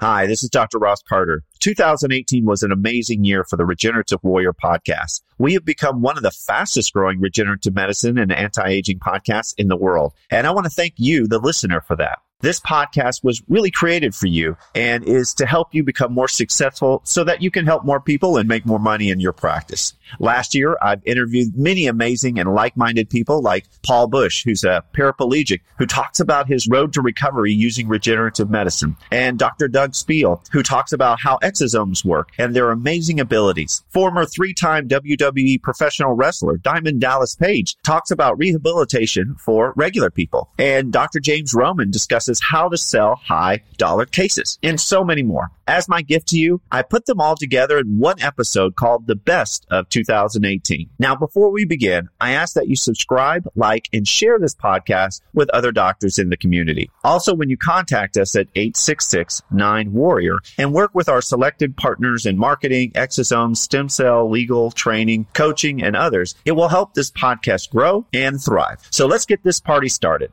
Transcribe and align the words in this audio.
Hi, 0.00 0.28
this 0.28 0.44
is 0.44 0.50
Dr. 0.50 0.78
Ross 0.78 1.02
Carter. 1.02 1.42
2018 1.58 2.44
was 2.44 2.62
an 2.62 2.70
amazing 2.70 3.24
year 3.24 3.42
for 3.42 3.56
the 3.56 3.66
Regenerative 3.66 4.22
Warrior 4.22 4.52
podcast. 4.52 5.22
We 5.38 5.54
have 5.54 5.64
become 5.64 6.02
one 6.02 6.16
of 6.16 6.22
the 6.22 6.30
fastest 6.30 6.92
growing 6.92 7.20
regenerative 7.20 7.74
medicine 7.74 8.16
and 8.16 8.30
anti-aging 8.30 9.00
podcasts 9.00 9.54
in 9.58 9.66
the 9.66 9.76
world. 9.76 10.14
And 10.30 10.46
I 10.46 10.52
want 10.52 10.66
to 10.66 10.70
thank 10.70 10.94
you, 10.98 11.26
the 11.26 11.40
listener, 11.40 11.80
for 11.80 11.96
that. 11.96 12.20
This 12.40 12.60
podcast 12.60 13.24
was 13.24 13.42
really 13.48 13.72
created 13.72 14.14
for 14.14 14.28
you 14.28 14.56
and 14.72 15.02
is 15.02 15.34
to 15.34 15.46
help 15.46 15.74
you 15.74 15.82
become 15.82 16.12
more 16.12 16.28
successful 16.28 17.00
so 17.02 17.24
that 17.24 17.42
you 17.42 17.50
can 17.50 17.66
help 17.66 17.84
more 17.84 17.98
people 18.00 18.36
and 18.36 18.48
make 18.48 18.64
more 18.64 18.78
money 18.78 19.10
in 19.10 19.18
your 19.18 19.32
practice. 19.32 19.94
Last 20.20 20.54
year, 20.54 20.76
I've 20.80 21.04
interviewed 21.04 21.56
many 21.58 21.88
amazing 21.88 22.38
and 22.38 22.54
like-minded 22.54 23.10
people 23.10 23.42
like 23.42 23.66
Paul 23.82 24.06
Bush, 24.06 24.44
who's 24.44 24.62
a 24.62 24.84
paraplegic 24.96 25.62
who 25.78 25.86
talks 25.86 26.20
about 26.20 26.46
his 26.46 26.68
road 26.68 26.92
to 26.92 27.02
recovery 27.02 27.52
using 27.52 27.88
regenerative 27.88 28.48
medicine, 28.48 28.96
and 29.10 29.36
Dr. 29.36 29.66
Doug 29.66 29.96
Spiel, 29.96 30.40
who 30.52 30.62
talks 30.62 30.92
about 30.92 31.18
how 31.20 31.38
exosomes 31.38 32.04
work 32.04 32.28
and 32.38 32.54
their 32.54 32.70
amazing 32.70 33.18
abilities. 33.18 33.82
Former 33.90 34.24
three-time 34.24 34.86
WWE 34.86 35.60
professional 35.60 36.12
wrestler 36.12 36.56
Diamond 36.56 37.00
Dallas 37.00 37.34
Page 37.34 37.76
talks 37.84 38.12
about 38.12 38.38
rehabilitation 38.38 39.34
for 39.40 39.72
regular 39.74 40.08
people, 40.08 40.48
and 40.56 40.92
Dr. 40.92 41.18
James 41.18 41.52
Roman 41.52 41.90
discusses 41.90 42.27
how 42.40 42.68
to 42.68 42.76
sell 42.76 43.16
high 43.16 43.62
dollar 43.76 44.04
cases, 44.06 44.58
and 44.62 44.80
so 44.80 45.02
many 45.04 45.22
more. 45.22 45.50
As 45.66 45.88
my 45.88 46.02
gift 46.02 46.28
to 46.28 46.38
you, 46.38 46.60
I 46.72 46.82
put 46.82 47.06
them 47.06 47.20
all 47.20 47.36
together 47.36 47.78
in 47.78 47.98
one 47.98 48.20
episode 48.20 48.74
called 48.74 49.06
The 49.06 49.14
Best 49.14 49.66
of 49.70 49.88
2018. 49.90 50.88
Now, 50.98 51.14
before 51.14 51.50
we 51.50 51.64
begin, 51.66 52.08
I 52.20 52.32
ask 52.32 52.54
that 52.54 52.68
you 52.68 52.76
subscribe, 52.76 53.46
like, 53.54 53.88
and 53.92 54.08
share 54.08 54.38
this 54.38 54.54
podcast 54.54 55.20
with 55.34 55.50
other 55.50 55.70
doctors 55.70 56.18
in 56.18 56.30
the 56.30 56.38
community. 56.38 56.90
Also, 57.04 57.34
when 57.34 57.50
you 57.50 57.58
contact 57.58 58.16
us 58.16 58.34
at 58.34 58.52
866-9-WARRIOR 58.54 60.38
and 60.56 60.72
work 60.72 60.94
with 60.94 61.10
our 61.10 61.20
selected 61.20 61.76
partners 61.76 62.24
in 62.24 62.38
marketing, 62.38 62.92
exosomes, 62.92 63.58
stem 63.58 63.90
cell, 63.90 64.30
legal, 64.30 64.70
training, 64.70 65.26
coaching, 65.34 65.82
and 65.82 65.94
others, 65.94 66.34
it 66.46 66.52
will 66.52 66.68
help 66.68 66.94
this 66.94 67.10
podcast 67.10 67.70
grow 67.70 68.06
and 68.14 68.42
thrive. 68.42 68.78
So 68.90 69.06
let's 69.06 69.26
get 69.26 69.42
this 69.44 69.60
party 69.60 69.88
started. 69.88 70.32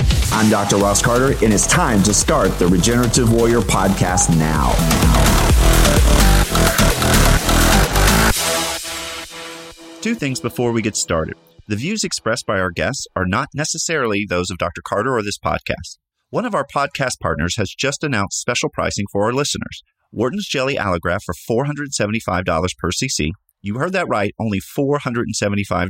I'm 0.33 0.49
Dr. 0.49 0.77
Ross 0.77 1.01
Carter, 1.01 1.33
and 1.43 1.53
it's 1.53 1.67
time 1.67 2.01
to 2.03 2.13
start 2.13 2.57
the 2.57 2.65
Regenerative 2.65 3.33
Warrior 3.33 3.59
podcast 3.59 4.29
now. 4.39 4.71
Two 10.01 10.15
things 10.15 10.39
before 10.39 10.71
we 10.71 10.81
get 10.81 10.95
started. 10.95 11.35
The 11.67 11.75
views 11.75 12.05
expressed 12.05 12.45
by 12.45 12.61
our 12.61 12.71
guests 12.71 13.07
are 13.13 13.25
not 13.25 13.49
necessarily 13.53 14.25
those 14.27 14.49
of 14.49 14.57
Dr. 14.57 14.81
Carter 14.81 15.13
or 15.13 15.21
this 15.21 15.37
podcast. 15.37 15.97
One 16.29 16.45
of 16.45 16.55
our 16.55 16.65
podcast 16.65 17.19
partners 17.21 17.57
has 17.57 17.75
just 17.77 18.01
announced 18.01 18.39
special 18.39 18.69
pricing 18.69 19.05
for 19.11 19.25
our 19.25 19.33
listeners. 19.33 19.83
Wharton's 20.13 20.47
Jelly 20.47 20.75
Allograft 20.75 21.23
for 21.25 21.35
$475 21.67 22.77
per 22.77 22.89
cc. 22.89 23.31
You 23.61 23.79
heard 23.79 23.91
that 23.93 24.07
right, 24.07 24.33
only 24.39 24.61
$475. 24.61 25.89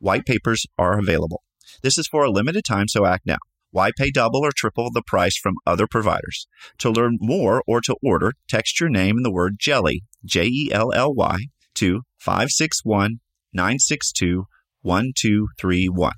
White 0.00 0.26
papers 0.26 0.66
are 0.76 0.98
available. 0.98 1.42
This 1.84 1.96
is 1.96 2.08
for 2.08 2.24
a 2.24 2.30
limited 2.30 2.64
time, 2.64 2.88
so 2.88 3.06
act 3.06 3.24
now. 3.24 3.38
Why 3.72 3.90
pay 3.96 4.10
double 4.10 4.40
or 4.44 4.52
triple 4.54 4.90
the 4.92 5.02
price 5.02 5.36
from 5.36 5.54
other 5.66 5.86
providers? 5.86 6.46
To 6.78 6.90
learn 6.90 7.16
more 7.20 7.62
or 7.66 7.80
to 7.80 7.96
order, 8.02 8.34
text 8.46 8.78
your 8.78 8.90
name 8.90 9.16
and 9.16 9.24
the 9.24 9.32
word 9.32 9.56
jelly, 9.58 10.04
J 10.24 10.46
E 10.46 10.70
L 10.70 10.92
L 10.94 11.14
Y, 11.14 11.46
to 11.76 12.02
561 12.18 13.20
962 13.54 14.44
1231. 14.82 16.12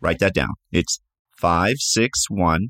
Write 0.00 0.18
that 0.20 0.34
down. 0.34 0.54
It's 0.72 0.98
561 1.36 2.68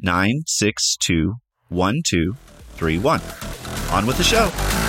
962 0.00 1.34
1231. 1.68 3.20
On 3.92 4.06
with 4.06 4.16
the 4.16 4.24
show. 4.24 4.87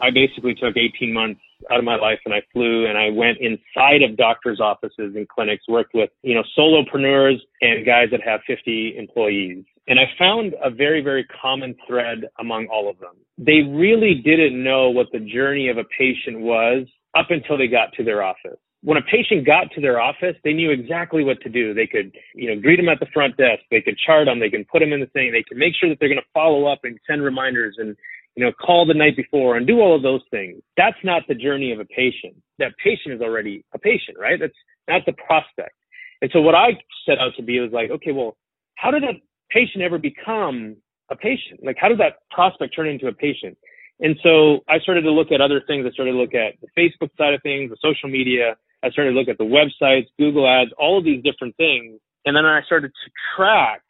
I 0.00 0.10
basically 0.10 0.54
took 0.54 0.76
18 0.76 1.12
months 1.12 1.40
out 1.70 1.78
of 1.78 1.84
my 1.84 1.96
life 1.96 2.18
and 2.24 2.34
I 2.34 2.42
flew 2.52 2.86
and 2.86 2.98
I 2.98 3.10
went 3.10 3.38
inside 3.38 4.02
of 4.02 4.16
doctors' 4.16 4.60
offices 4.60 5.14
and 5.16 5.28
clinics, 5.28 5.64
worked 5.68 5.94
with, 5.94 6.10
you 6.22 6.34
know, 6.34 6.42
solopreneurs 6.56 7.38
and 7.60 7.86
guys 7.86 8.08
that 8.10 8.20
have 8.24 8.40
50 8.46 8.96
employees. 8.98 9.64
And 9.88 9.98
I 10.00 10.04
found 10.18 10.54
a 10.62 10.70
very, 10.70 11.00
very 11.00 11.24
common 11.40 11.76
thread 11.86 12.28
among 12.38 12.66
all 12.66 12.90
of 12.90 12.98
them. 12.98 13.14
They 13.38 13.62
really 13.62 14.14
didn't 14.24 14.62
know 14.62 14.90
what 14.90 15.06
the 15.12 15.20
journey 15.20 15.68
of 15.68 15.78
a 15.78 15.84
patient 15.96 16.40
was 16.40 16.86
up 17.16 17.26
until 17.30 17.56
they 17.56 17.68
got 17.68 17.92
to 17.94 18.04
their 18.04 18.22
office. 18.22 18.58
When 18.82 18.98
a 18.98 19.02
patient 19.02 19.46
got 19.46 19.70
to 19.74 19.80
their 19.80 20.00
office, 20.00 20.36
they 20.44 20.52
knew 20.52 20.70
exactly 20.70 21.24
what 21.24 21.40
to 21.40 21.48
do. 21.48 21.74
They 21.74 21.86
could, 21.86 22.12
you 22.34 22.54
know, 22.54 22.60
greet 22.60 22.76
them 22.76 22.88
at 22.88 23.00
the 23.00 23.06
front 23.12 23.36
desk. 23.36 23.62
They 23.70 23.80
could 23.80 23.98
chart 23.98 24.26
them. 24.26 24.38
They 24.38 24.50
can 24.50 24.64
put 24.70 24.80
them 24.80 24.92
in 24.92 25.00
the 25.00 25.06
thing. 25.06 25.32
They 25.32 25.42
can 25.42 25.58
make 25.58 25.74
sure 25.74 25.88
that 25.88 25.98
they're 25.98 26.10
going 26.10 26.20
to 26.20 26.34
follow 26.34 26.66
up 26.66 26.80
and 26.84 26.98
send 27.06 27.22
reminders 27.22 27.76
and 27.78 27.96
you 28.36 28.44
know, 28.44 28.52
call 28.52 28.86
the 28.86 28.94
night 28.94 29.16
before 29.16 29.56
and 29.56 29.66
do 29.66 29.80
all 29.80 29.96
of 29.96 30.02
those 30.02 30.20
things. 30.30 30.62
That's 30.76 30.98
not 31.02 31.22
the 31.26 31.34
journey 31.34 31.72
of 31.72 31.80
a 31.80 31.86
patient. 31.86 32.36
That 32.58 32.72
patient 32.82 33.14
is 33.14 33.20
already 33.20 33.64
a 33.74 33.78
patient, 33.78 34.18
right? 34.18 34.38
That's 34.38 34.54
not 34.88 35.02
the 35.06 35.12
prospect. 35.12 35.74
And 36.20 36.30
so 36.32 36.40
what 36.40 36.54
I 36.54 36.68
set 37.06 37.18
out 37.18 37.32
to 37.36 37.42
be 37.42 37.58
was 37.60 37.72
like, 37.72 37.90
okay, 37.90 38.12
well, 38.12 38.36
how 38.76 38.90
did 38.90 39.02
that 39.02 39.16
patient 39.50 39.82
ever 39.82 39.98
become 39.98 40.76
a 41.10 41.16
patient? 41.16 41.60
Like, 41.64 41.76
how 41.80 41.88
did 41.88 41.98
that 41.98 42.18
prospect 42.30 42.74
turn 42.76 42.88
into 42.88 43.06
a 43.06 43.12
patient? 43.12 43.56
And 44.00 44.16
so 44.22 44.60
I 44.68 44.78
started 44.80 45.02
to 45.02 45.10
look 45.10 45.32
at 45.32 45.40
other 45.40 45.62
things. 45.66 45.86
I 45.88 45.92
started 45.92 46.12
to 46.12 46.18
look 46.18 46.34
at 46.34 46.54
the 46.60 46.68
Facebook 46.78 47.10
side 47.16 47.32
of 47.32 47.42
things, 47.42 47.70
the 47.70 47.76
social 47.80 48.10
media. 48.10 48.56
I 48.82 48.90
started 48.90 49.12
to 49.12 49.18
look 49.18 49.28
at 49.28 49.38
the 49.38 49.44
websites, 49.44 50.06
Google 50.18 50.46
ads, 50.46 50.70
all 50.78 50.98
of 50.98 51.04
these 51.04 51.22
different 51.22 51.56
things. 51.56 51.98
And 52.26 52.36
then 52.36 52.44
I 52.44 52.60
started 52.66 52.88
to 52.88 53.10
track 53.34 53.80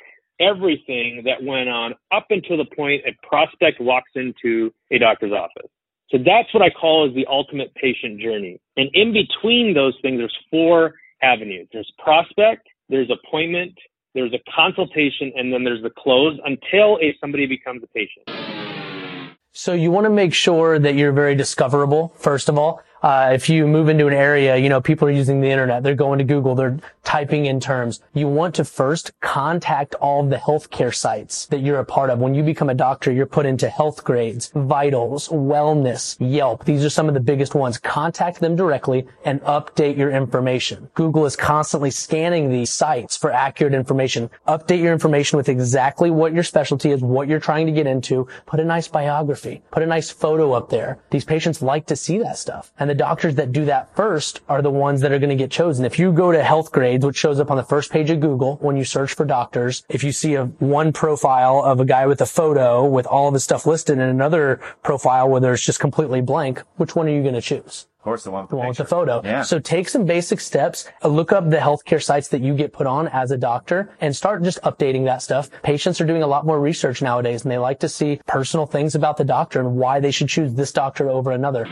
everything 0.41 1.23
that 1.25 1.43
went 1.43 1.69
on 1.69 1.95
up 2.13 2.27
until 2.31 2.57
the 2.57 2.67
point 2.77 3.03
a 3.07 3.27
prospect 3.27 3.81
walks 3.81 4.11
into 4.15 4.73
a 4.91 4.99
doctor's 4.99 5.33
office. 5.33 5.71
So 6.11 6.19
that's 6.19 6.53
what 6.55 6.63
I 6.63 6.71
call 6.71 7.09
is 7.09 7.15
the 7.15 7.27
ultimate 7.29 7.75
patient 7.75 8.21
journey. 8.21 8.61
And 8.77 8.89
in 8.95 9.13
between 9.13 9.75
those 9.75 9.97
things, 10.03 10.19
there's 10.19 10.37
four 10.51 10.95
avenues. 11.23 11.69
There's 11.73 11.91
prospect, 11.99 12.69
there's 12.89 13.11
appointment, 13.11 13.75
there's 14.15 14.33
a 14.33 14.39
consultation, 14.55 15.33
and 15.35 15.53
then 15.53 15.65
there's 15.65 15.83
the 15.83 15.91
close 15.91 16.39
until 16.45 16.99
a, 17.03 17.17
somebody 17.21 17.47
becomes 17.47 17.83
a 17.83 17.89
patient. 17.89 19.35
So 19.53 19.73
you 19.73 19.91
want 19.91 20.05
to 20.05 20.11
make 20.11 20.35
sure 20.35 20.79
that 20.79 20.95
you're 20.95 21.13
very 21.13 21.35
discoverable, 21.35 22.13
first 22.17 22.49
of 22.49 22.59
all. 22.59 22.83
Uh, 23.07 23.31
if 23.33 23.49
you 23.49 23.69
move 23.69 23.89
into 23.89 24.09
an 24.09 24.13
area, 24.13 24.57
you 24.57 24.69
know, 24.69 24.81
people 24.81 25.07
are 25.07 25.13
using 25.13 25.41
the 25.41 25.49
internet, 25.49 25.85
they're 25.85 25.95
going 25.95 26.19
to 26.19 26.25
Google, 26.25 26.57
they're 26.57 26.77
typing 27.05 27.47
in 27.47 27.61
terms. 27.61 28.01
You 28.15 28.27
want 28.27 28.57
to 28.57 28.65
first 28.65 29.13
contact 29.21 29.95
all 30.01 30.25
the 30.25 30.35
healthcare 30.35 30.93
sites 30.93 31.47
that 31.47 31.61
you're 31.61 31.79
a 31.79 31.85
part 31.85 32.11
of. 32.11 32.19
When 32.19 32.35
you 32.35 32.43
become 32.43 32.69
a 32.69 32.75
doctor, 32.75 33.13
you're 33.13 33.25
put 33.25 33.47
into 33.47 33.69
Healthgrades, 33.69 34.51
vitals, 34.55 35.29
wellness, 35.29 36.17
Yelp. 36.19 36.65
These 36.65 36.85
are 36.85 36.91
some 36.91 37.07
of 37.07 37.15
the 37.15 37.21
biggest 37.21 37.55
ones. 37.55 37.79
Contact 37.79 38.41
them 38.41 38.57
directly 38.57 39.07
and 39.25 39.41
update 39.43 39.97
your 39.97 40.11
information. 40.11 40.91
Google 40.95 41.27
is 41.27 41.37
constantly 41.37 41.93
scanning 41.93 42.51
these 42.51 42.71
sites 42.71 43.17
for 43.17 43.31
accurate 43.31 43.73
information. 43.73 44.29
Update 44.49 44.83
your 44.83 44.93
information 44.93 45.37
with 45.37 45.49
exactly 45.49 46.11
what 46.11 46.35
your 46.35 46.43
specialty 46.43 46.91
is, 46.91 47.03
what 47.03 47.29
you're 47.29 47.39
trying 47.39 47.67
to 47.67 47.73
get 47.73 47.87
into. 47.87 48.27
Put 48.47 48.59
a 48.59 48.65
nice 48.65 48.89
biography. 48.89 49.63
Put 49.71 49.85
a 49.85 49.87
nice 49.87 50.11
photo 50.11 50.55
up 50.55 50.71
there. 50.71 50.99
These 51.11 51.25
patients 51.25 51.63
like 51.63 51.87
to 51.87 51.95
see 51.95 52.19
that 52.19 52.37
stuff. 52.37 52.73
And 52.81 52.91
the 52.91 52.96
doctors 52.97 53.35
that 53.37 53.53
do 53.53 53.65
that 53.67 53.95
first 53.95 54.41
are 54.49 54.63
the 54.63 54.71
ones 54.71 55.01
that 55.03 55.13
are 55.13 55.19
going 55.19 55.31
to 55.31 55.37
get 55.37 55.51
chosen. 55.51 55.85
If 55.85 55.99
you 55.99 56.13
go 56.13 56.33
to 56.33 56.41
Healthgrades, 56.41 57.05
which 57.05 57.17
shows 57.17 57.39
up 57.39 57.51
on 57.51 57.57
the 57.57 57.63
first 57.63 57.91
page 57.91 58.11
of 58.11 58.21
Google 58.21 58.57
when 58.57 58.77
you 58.77 58.85
search 58.85 59.15
for 59.15 59.25
doctors. 59.25 59.85
If 59.89 60.03
you 60.05 60.13
see 60.13 60.35
a 60.35 60.47
one 60.47 60.93
profile 60.93 61.63
of 61.65 61.81
a 61.81 61.85
guy 61.85 62.07
with 62.07 62.21
a 62.21 62.27
photo 62.27 62.85
with 62.85 63.07
all 63.07 63.29
of 63.29 63.35
his 63.35 63.45
stuff 63.45 63.67
listed 63.67 63.99
and 63.99 64.11
another 64.11 64.61
profile 64.83 65.29
where 65.29 65.41
there's 65.41 65.65
just 65.65 65.81
completely 65.81 66.21
blank, 66.21 66.63
which 66.77 66.97
one 66.97 67.07
are 67.07 67.11
you 67.11 67.23
going 67.23 67.35
to 67.35 67.41
choose? 67.41 67.87
Of 67.99 68.05
course, 68.05 68.25
the 68.25 68.31
one, 68.31 68.47
the 68.49 68.55
one 68.55 68.69
with 68.69 68.77
the 68.77 68.85
photo. 68.85 69.21
Yeah. 69.25 69.43
So 69.43 69.59
take 69.59 69.89
some 69.89 70.05
basic 70.05 70.39
steps, 70.39 70.89
uh, 71.03 71.09
look 71.09 71.33
up 71.33 71.51
the 71.51 71.57
healthcare 71.57 72.01
sites 72.01 72.29
that 72.29 72.41
you 72.41 72.55
get 72.55 72.73
put 72.73 72.87
on 72.87 73.09
as 73.09 73.33
a 73.33 73.37
doctor 73.37 73.91
and 74.01 74.15
start 74.15 74.45
just 74.45 74.63
updating 74.63 75.05
that 75.07 75.23
stuff. 75.23 75.51
Patients 75.63 76.01
are 76.01 76.07
doing 76.07 76.23
a 76.23 76.27
lot 76.27 76.47
more 76.47 76.61
research 76.61 77.03
nowadays 77.03 77.43
and 77.43 77.51
they 77.51 77.59
like 77.59 77.81
to 77.81 77.89
see 77.89 78.21
personal 78.27 78.65
things 78.65 78.95
about 78.95 79.17
the 79.17 79.25
doctor 79.25 79.59
and 79.59 79.77
why 79.77 79.99
they 79.99 80.13
should 80.13 80.29
choose 80.29 80.55
this 80.55 80.71
doctor 80.71 81.11
over 81.11 81.33
another. 81.33 81.67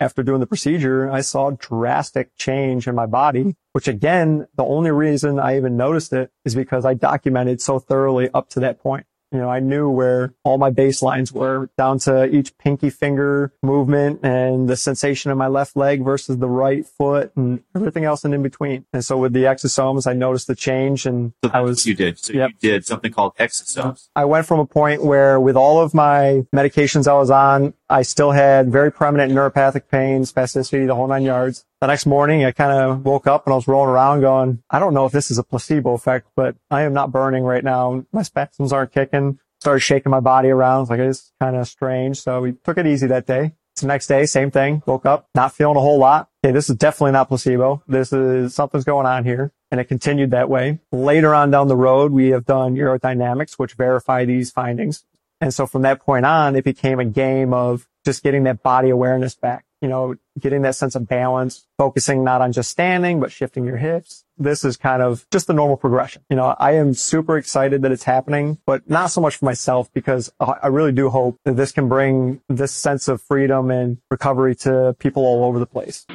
After 0.00 0.22
doing 0.22 0.40
the 0.40 0.46
procedure, 0.46 1.10
I 1.10 1.20
saw 1.20 1.50
drastic 1.50 2.34
change 2.36 2.86
in 2.88 2.94
my 2.94 3.06
body, 3.06 3.56
which 3.72 3.88
again, 3.88 4.46
the 4.56 4.64
only 4.64 4.90
reason 4.90 5.38
I 5.38 5.56
even 5.56 5.76
noticed 5.76 6.12
it 6.12 6.30
is 6.44 6.54
because 6.54 6.84
I 6.84 6.94
documented 6.94 7.60
so 7.60 7.78
thoroughly 7.78 8.28
up 8.34 8.48
to 8.50 8.60
that 8.60 8.80
point. 8.80 9.06
You 9.32 9.40
know, 9.40 9.48
I 9.50 9.58
knew 9.58 9.90
where 9.90 10.32
all 10.44 10.58
my 10.58 10.70
baselines 10.70 11.32
were 11.32 11.68
down 11.76 11.98
to 12.00 12.24
each 12.32 12.56
pinky 12.56 12.88
finger 12.88 13.52
movement 13.64 14.20
and 14.22 14.68
the 14.68 14.76
sensation 14.76 15.32
in 15.32 15.38
my 15.38 15.48
left 15.48 15.76
leg 15.76 16.04
versus 16.04 16.38
the 16.38 16.48
right 16.48 16.86
foot 16.86 17.32
and 17.34 17.60
everything 17.74 18.04
else 18.04 18.24
and 18.24 18.32
in 18.32 18.44
between. 18.44 18.84
And 18.92 19.04
so 19.04 19.18
with 19.18 19.32
the 19.32 19.42
exosomes, 19.42 20.06
I 20.06 20.12
noticed 20.12 20.46
the 20.46 20.54
change 20.54 21.04
and 21.04 21.32
So 21.42 21.50
I 21.52 21.62
was, 21.62 21.84
you 21.84 21.96
did. 21.96 22.20
So 22.20 22.32
Yep. 22.32 22.50
you 22.60 22.70
did 22.70 22.86
something 22.86 23.10
called 23.10 23.34
exosomes. 23.36 24.08
I 24.14 24.24
went 24.24 24.46
from 24.46 24.60
a 24.60 24.66
point 24.66 25.02
where 25.02 25.40
with 25.40 25.56
all 25.56 25.80
of 25.80 25.94
my 25.94 26.46
medications 26.54 27.08
I 27.08 27.14
was 27.14 27.30
on, 27.30 27.74
I 27.88 28.02
still 28.02 28.32
had 28.32 28.72
very 28.72 28.90
prominent 28.90 29.32
neuropathic 29.32 29.88
pain, 29.90 30.22
spasticity, 30.22 30.86
the 30.86 30.94
whole 30.94 31.06
nine 31.06 31.22
yards. 31.22 31.66
The 31.80 31.86
next 31.86 32.06
morning, 32.06 32.44
I 32.44 32.52
kind 32.52 32.72
of 32.72 33.04
woke 33.04 33.26
up 33.26 33.46
and 33.46 33.52
I 33.52 33.56
was 33.56 33.68
rolling 33.68 33.90
around 33.90 34.22
going, 34.22 34.62
I 34.70 34.78
don't 34.78 34.94
know 34.94 35.04
if 35.04 35.12
this 35.12 35.30
is 35.30 35.38
a 35.38 35.42
placebo 35.42 35.92
effect, 35.92 36.28
but 36.34 36.56
I 36.70 36.82
am 36.82 36.94
not 36.94 37.12
burning 37.12 37.44
right 37.44 37.62
now. 37.62 38.04
My 38.12 38.22
spasms 38.22 38.72
aren't 38.72 38.92
kicking. 38.92 39.38
Started 39.60 39.80
shaking 39.80 40.10
my 40.10 40.20
body 40.20 40.48
around. 40.48 40.88
Like, 40.88 41.00
it's 41.00 41.32
kind 41.40 41.56
of 41.56 41.68
strange. 41.68 42.20
So 42.20 42.40
we 42.40 42.52
took 42.52 42.78
it 42.78 42.86
easy 42.86 43.06
that 43.08 43.26
day. 43.26 43.52
So 43.76 43.86
next 43.86 44.06
day, 44.06 44.24
same 44.26 44.50
thing. 44.50 44.82
Woke 44.86 45.04
up, 45.04 45.28
not 45.34 45.52
feeling 45.52 45.76
a 45.76 45.80
whole 45.80 45.98
lot. 45.98 46.28
Okay, 46.44 46.52
this 46.52 46.70
is 46.70 46.76
definitely 46.76 47.12
not 47.12 47.28
placebo. 47.28 47.82
This 47.88 48.12
is 48.12 48.54
something's 48.54 48.84
going 48.84 49.06
on 49.06 49.24
here. 49.24 49.52
And 49.70 49.80
it 49.80 49.84
continued 49.84 50.30
that 50.30 50.48
way. 50.48 50.78
Later 50.92 51.34
on 51.34 51.50
down 51.50 51.66
the 51.66 51.76
road, 51.76 52.12
we 52.12 52.28
have 52.28 52.44
done 52.44 52.76
urodynamics, 52.76 53.54
which 53.54 53.74
verify 53.74 54.24
these 54.24 54.52
findings. 54.52 55.04
And 55.44 55.52
so 55.52 55.66
from 55.66 55.82
that 55.82 56.00
point 56.00 56.24
on, 56.24 56.56
it 56.56 56.64
became 56.64 56.98
a 56.98 57.04
game 57.04 57.52
of 57.52 57.86
just 58.02 58.22
getting 58.22 58.44
that 58.44 58.62
body 58.62 58.88
awareness 58.88 59.34
back, 59.34 59.66
you 59.82 59.88
know, 59.88 60.14
getting 60.40 60.62
that 60.62 60.74
sense 60.74 60.94
of 60.94 61.06
balance, 61.06 61.66
focusing 61.76 62.24
not 62.24 62.40
on 62.40 62.50
just 62.52 62.70
standing, 62.70 63.20
but 63.20 63.30
shifting 63.30 63.66
your 63.66 63.76
hips. 63.76 64.24
This 64.38 64.64
is 64.64 64.78
kind 64.78 65.02
of 65.02 65.26
just 65.30 65.46
the 65.46 65.52
normal 65.52 65.76
progression. 65.76 66.22
You 66.30 66.36
know, 66.36 66.56
I 66.58 66.76
am 66.76 66.94
super 66.94 67.36
excited 67.36 67.82
that 67.82 67.92
it's 67.92 68.04
happening, 68.04 68.56
but 68.64 68.88
not 68.88 69.08
so 69.08 69.20
much 69.20 69.36
for 69.36 69.44
myself 69.44 69.92
because 69.92 70.32
I 70.40 70.68
really 70.68 70.92
do 70.92 71.10
hope 71.10 71.36
that 71.44 71.56
this 71.56 71.72
can 71.72 71.90
bring 71.90 72.40
this 72.48 72.72
sense 72.72 73.06
of 73.06 73.20
freedom 73.20 73.70
and 73.70 73.98
recovery 74.10 74.54
to 74.64 74.96
people 74.98 75.26
all 75.26 75.44
over 75.44 75.58
the 75.58 75.66
place. 75.66 76.06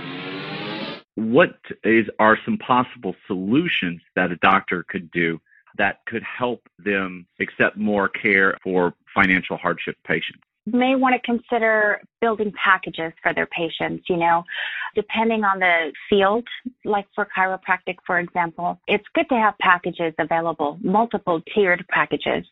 what 1.14 1.54
is 1.84 2.08
are 2.18 2.40
some 2.46 2.58
possible 2.58 3.16
solutions 3.28 4.02
that 4.16 4.32
a 4.32 4.38
doctor 4.38 4.84
could 4.90 5.12
do 5.12 5.40
that 5.78 6.00
could 6.06 6.24
help 6.24 6.62
them 6.78 7.26
accept 7.40 7.78
more 7.78 8.10
care 8.10 8.58
for 8.64 8.94
financial 9.14 9.58
hardship 9.58 9.98
patients? 10.04 10.44
May 10.74 10.96
want 10.96 11.16
to 11.16 11.22
consider 11.22 12.02
building 12.22 12.52
packages 12.64 13.14
for 13.22 13.34
their 13.34 13.48
patients, 13.48 14.06
you 14.10 14.18
know, 14.18 14.44
depending 14.96 15.44
on 15.44 15.60
the 15.60 15.94
field, 16.10 16.46
like 16.84 17.06
for 17.16 17.28
chiropractic, 17.38 17.98
for 18.06 18.20
example, 18.20 18.80
it's 18.88 19.06
good 19.14 19.30
to 19.30 19.36
have 19.36 19.58
packages 19.60 20.14
available, 20.18 20.78
multiple 20.82 21.42
tiered 21.54 21.86
packages. 21.90 22.46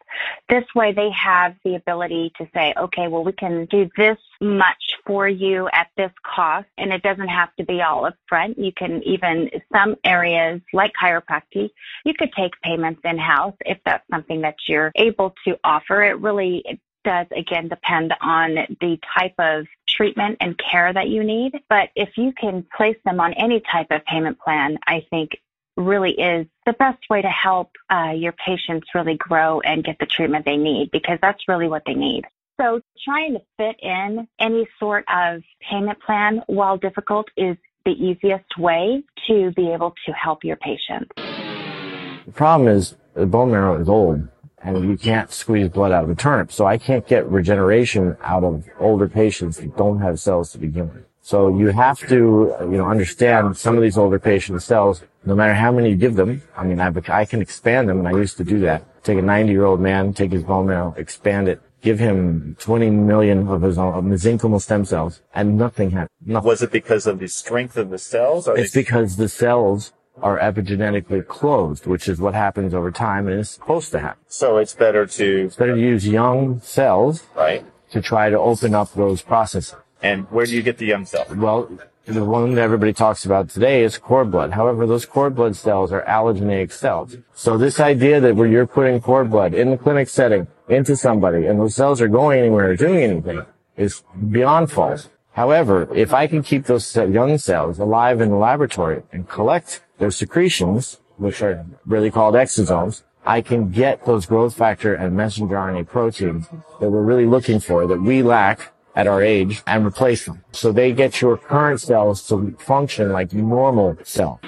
This 0.48 0.64
way 0.76 0.94
they 0.94 1.10
have 1.12 1.56
the 1.66 1.76
ability 1.76 2.32
to 2.38 2.48
say, 2.54 2.74
okay, 2.80 3.08
well, 3.08 3.24
we 3.24 3.34
can 3.34 3.66
do 3.66 3.90
this 3.98 4.18
much 4.40 4.78
for 5.06 5.28
you 5.28 5.68
at 5.74 5.88
this 5.98 6.12
cost, 6.24 6.68
and 6.78 6.94
it 6.94 7.02
doesn't 7.02 7.28
have 7.28 7.54
to 7.58 7.66
be 7.66 7.82
all 7.82 8.06
up 8.06 8.16
front. 8.30 8.58
You 8.58 8.72
can 8.72 9.02
even, 9.04 9.50
some 9.74 9.96
areas 10.04 10.62
like 10.74 10.94
chiropractic, 11.02 11.72
you 12.06 12.14
could 12.14 12.32
take 12.34 12.54
payments 12.62 13.02
in-house 13.04 13.56
if 13.66 13.80
that's 13.86 14.08
something 14.12 14.42
that 14.42 14.56
you're 14.68 14.92
able 14.96 15.34
to 15.46 15.58
offer. 15.64 16.04
It 16.04 16.20
really 16.20 16.64
does 17.08 17.28
again 17.36 17.70
depend 17.70 18.14
on 18.20 18.56
the 18.82 19.00
type 19.18 19.36
of 19.40 19.66
treatment 19.88 20.38
and 20.42 20.60
care 20.60 20.92
that 20.92 21.08
you 21.08 21.24
need. 21.24 21.54
But 21.70 21.90
if 21.96 22.18
you 22.18 22.34
can 22.34 22.66
place 22.76 22.98
them 23.06 23.22
on 23.22 23.34
any 23.34 23.62
type 23.62 23.88
of 23.92 24.04
payment 24.04 24.40
plan, 24.40 24.78
I 24.86 25.06
think 25.10 25.38
really 25.78 26.12
is 26.12 26.46
the 26.66 26.74
best 26.74 27.00
way 27.10 27.22
to 27.22 27.30
help 27.30 27.72
uh, 27.90 28.12
your 28.14 28.34
patients 28.34 28.90
really 28.94 29.16
grow 29.16 29.62
and 29.62 29.86
get 29.86 29.98
the 30.00 30.06
treatment 30.06 30.44
they 30.44 30.58
need 30.58 30.92
because 30.92 31.18
that's 31.22 31.48
really 31.48 31.70
what 31.70 31.84
they 31.86 31.94
need. 31.94 32.26
So 32.60 32.82
trying 33.06 33.36
to 33.36 33.42
fit 33.56 33.78
in 33.82 34.28
any 34.40 34.68
sort 34.78 35.06
of 35.08 35.44
payment 35.62 36.02
plan, 36.02 36.42
while 36.48 36.76
difficult, 36.76 37.28
is 37.38 37.56
the 37.86 37.92
easiest 37.92 38.58
way 38.58 39.04
to 39.28 39.52
be 39.52 39.72
able 39.72 39.94
to 40.06 40.12
help 40.12 40.44
your 40.44 40.58
patients. 40.58 41.10
The 41.16 42.34
problem 42.34 42.68
is 42.68 42.98
the 43.14 43.26
bone 43.26 43.52
marrow 43.52 43.80
is 43.80 43.88
old 43.88 44.28
and 44.60 44.90
you 44.90 44.98
can't 44.98 45.32
squeeze 45.32 45.70
blood 45.70 45.92
out 45.92 46.04
of 46.04 46.10
a 46.10 46.16
turnip. 46.16 46.52
So 46.52 46.66
I 46.66 46.78
can't 46.78 47.06
get 47.08 47.28
regeneration 47.30 48.18
out 48.22 48.44
of 48.44 48.66
older 48.80 49.08
patients 49.08 49.58
that 49.58 49.78
don't 49.78 50.00
have 50.00 50.20
cells 50.20 50.52
to 50.54 50.58
begin 50.58 50.94
with. 50.94 51.06
So 51.22 51.58
you 51.58 51.68
have 51.68 52.00
to, 52.08 52.56
you 52.62 52.78
know, 52.78 52.86
understand 52.90 53.58
some 53.58 53.76
of 53.76 53.82
these 53.82 53.98
older 53.98 54.18
patient 54.18 54.64
cells, 54.64 55.04
no 55.26 55.36
matter 55.36 55.54
how 55.54 55.74
many 55.74 55.90
you 55.90 55.96
give 55.98 56.16
them. 56.16 56.42
I 56.56 56.64
mean, 56.64 56.80
I, 56.80 56.94
I 57.10 57.26
can 57.26 57.42
expand 57.42 57.90
them 57.90 58.00
and 58.00 58.08
I 58.08 58.12
used 58.12 58.38
to 58.38 58.46
do 58.46 58.60
that. 58.62 59.04
Take 59.04 59.18
a 59.18 59.22
90 59.22 59.52
year 59.52 59.66
old 59.66 59.82
man, 59.82 60.14
take 60.14 60.32
his 60.32 60.44
bone 60.44 60.68
marrow, 60.68 60.94
expand 60.98 61.50
it, 61.50 61.62
give 61.82 62.00
him 62.00 62.56
20 62.60 62.90
million 62.92 63.48
of 63.48 63.62
his 63.62 63.78
own 63.78 63.94
of 63.94 64.04
mesenchymal 64.06 64.62
stem 64.62 64.86
cells 64.86 65.22
and 65.34 65.58
nothing 65.58 65.92
happened. 65.92 66.10
Nothing. 66.26 66.48
Was 66.48 66.62
it 66.62 66.72
because 66.72 67.06
of 67.06 67.20
the 67.20 67.28
strength 67.28 67.76
of 67.76 67.90
the 67.90 67.98
cells? 67.98 68.48
Or 68.48 68.58
It's 68.58 68.74
because 68.74 69.18
the 69.18 69.30
cells 69.30 69.92
are 70.22 70.40
epigenetically 70.40 71.26
closed, 71.28 71.86
which 71.86 72.08
is 72.08 72.20
what 72.20 72.34
happens 72.34 72.74
over 72.74 72.92
time 72.92 73.28
and 73.28 73.40
is 73.40 73.50
supposed 73.52 73.92
to 73.92 74.00
happen. 74.00 74.20
so 74.28 74.58
it's 74.58 74.74
better 74.74 75.06
to 75.06 75.46
It's 75.46 75.56
better 75.56 75.76
to 75.76 75.82
use 75.82 76.08
young 76.08 76.60
cells 76.62 77.26
right. 77.36 77.64
to 77.92 78.02
try 78.02 78.30
to 78.30 78.40
open 78.40 78.74
up 78.74 78.94
those 78.94 79.22
processes. 79.22 79.76
And 80.02 80.30
where 80.32 80.46
do 80.46 80.56
you 80.56 80.62
get 80.62 80.78
the 80.78 80.86
young 80.86 81.06
cells? 81.06 81.30
Well, 81.36 81.70
the 82.06 82.24
one 82.24 82.56
that 82.56 82.62
everybody 82.62 82.94
talks 82.94 83.26
about 83.26 83.50
today 83.50 83.84
is 83.84 83.98
cord 83.98 84.32
blood. 84.32 84.52
However, 84.52 84.86
those 84.88 85.06
cord 85.06 85.36
blood 85.36 85.56
cells 85.56 85.92
are 85.92 86.04
allogeneic 86.04 86.72
cells. 86.72 87.18
So 87.34 87.58
this 87.58 87.80
idea 87.80 88.20
that 88.22 88.36
where 88.36 88.48
you're 88.48 88.68
putting 88.68 89.02
cord 89.02 89.30
blood 89.30 89.54
in 89.54 89.72
the 89.72 89.78
clinic 89.78 90.08
setting 90.08 90.48
into 90.70 90.96
somebody 90.96 91.46
and 91.48 91.60
those 91.60 91.76
cells 91.76 92.02
are 92.02 92.08
going 92.08 92.40
anywhere 92.40 92.72
or 92.72 92.76
doing 92.76 93.02
anything 93.04 93.46
is 93.76 94.04
beyond 94.32 94.72
false. 94.72 95.10
However, 95.38 95.88
if 95.94 96.16
I 96.16 96.26
can 96.26 96.42
keep 96.42 96.66
those 96.66 96.96
young 96.96 97.38
cells 97.38 97.78
alive 97.78 98.22
in 98.22 98.30
the 98.30 98.38
laboratory 98.38 99.04
and 99.12 99.30
collect 99.30 99.84
their 100.00 100.10
secretions, 100.10 101.00
which 101.18 101.44
are 101.44 101.64
really 101.86 102.10
called 102.10 102.34
exosomes, 102.34 103.04
I 103.24 103.42
can 103.42 103.70
get 103.70 104.04
those 104.04 104.26
growth 104.26 104.56
factor 104.56 104.96
and 104.96 105.16
messenger 105.16 105.54
RNA 105.54 105.90
proteins 105.90 106.48
that 106.80 106.90
we're 106.90 107.04
really 107.04 107.28
looking 107.28 107.60
for 107.60 107.86
that 107.86 108.02
we 108.02 108.24
lack 108.24 108.74
at 108.96 109.06
our 109.06 109.22
age 109.22 109.62
and 109.68 109.86
replace 109.86 110.26
them. 110.26 110.44
So 110.54 110.72
they 110.72 110.92
get 110.92 111.22
your 111.22 111.38
current 111.38 111.82
cells 111.82 112.28
to 112.30 112.58
function 112.58 113.12
like 113.12 113.32
normal 113.32 113.96
cells. 114.04 114.40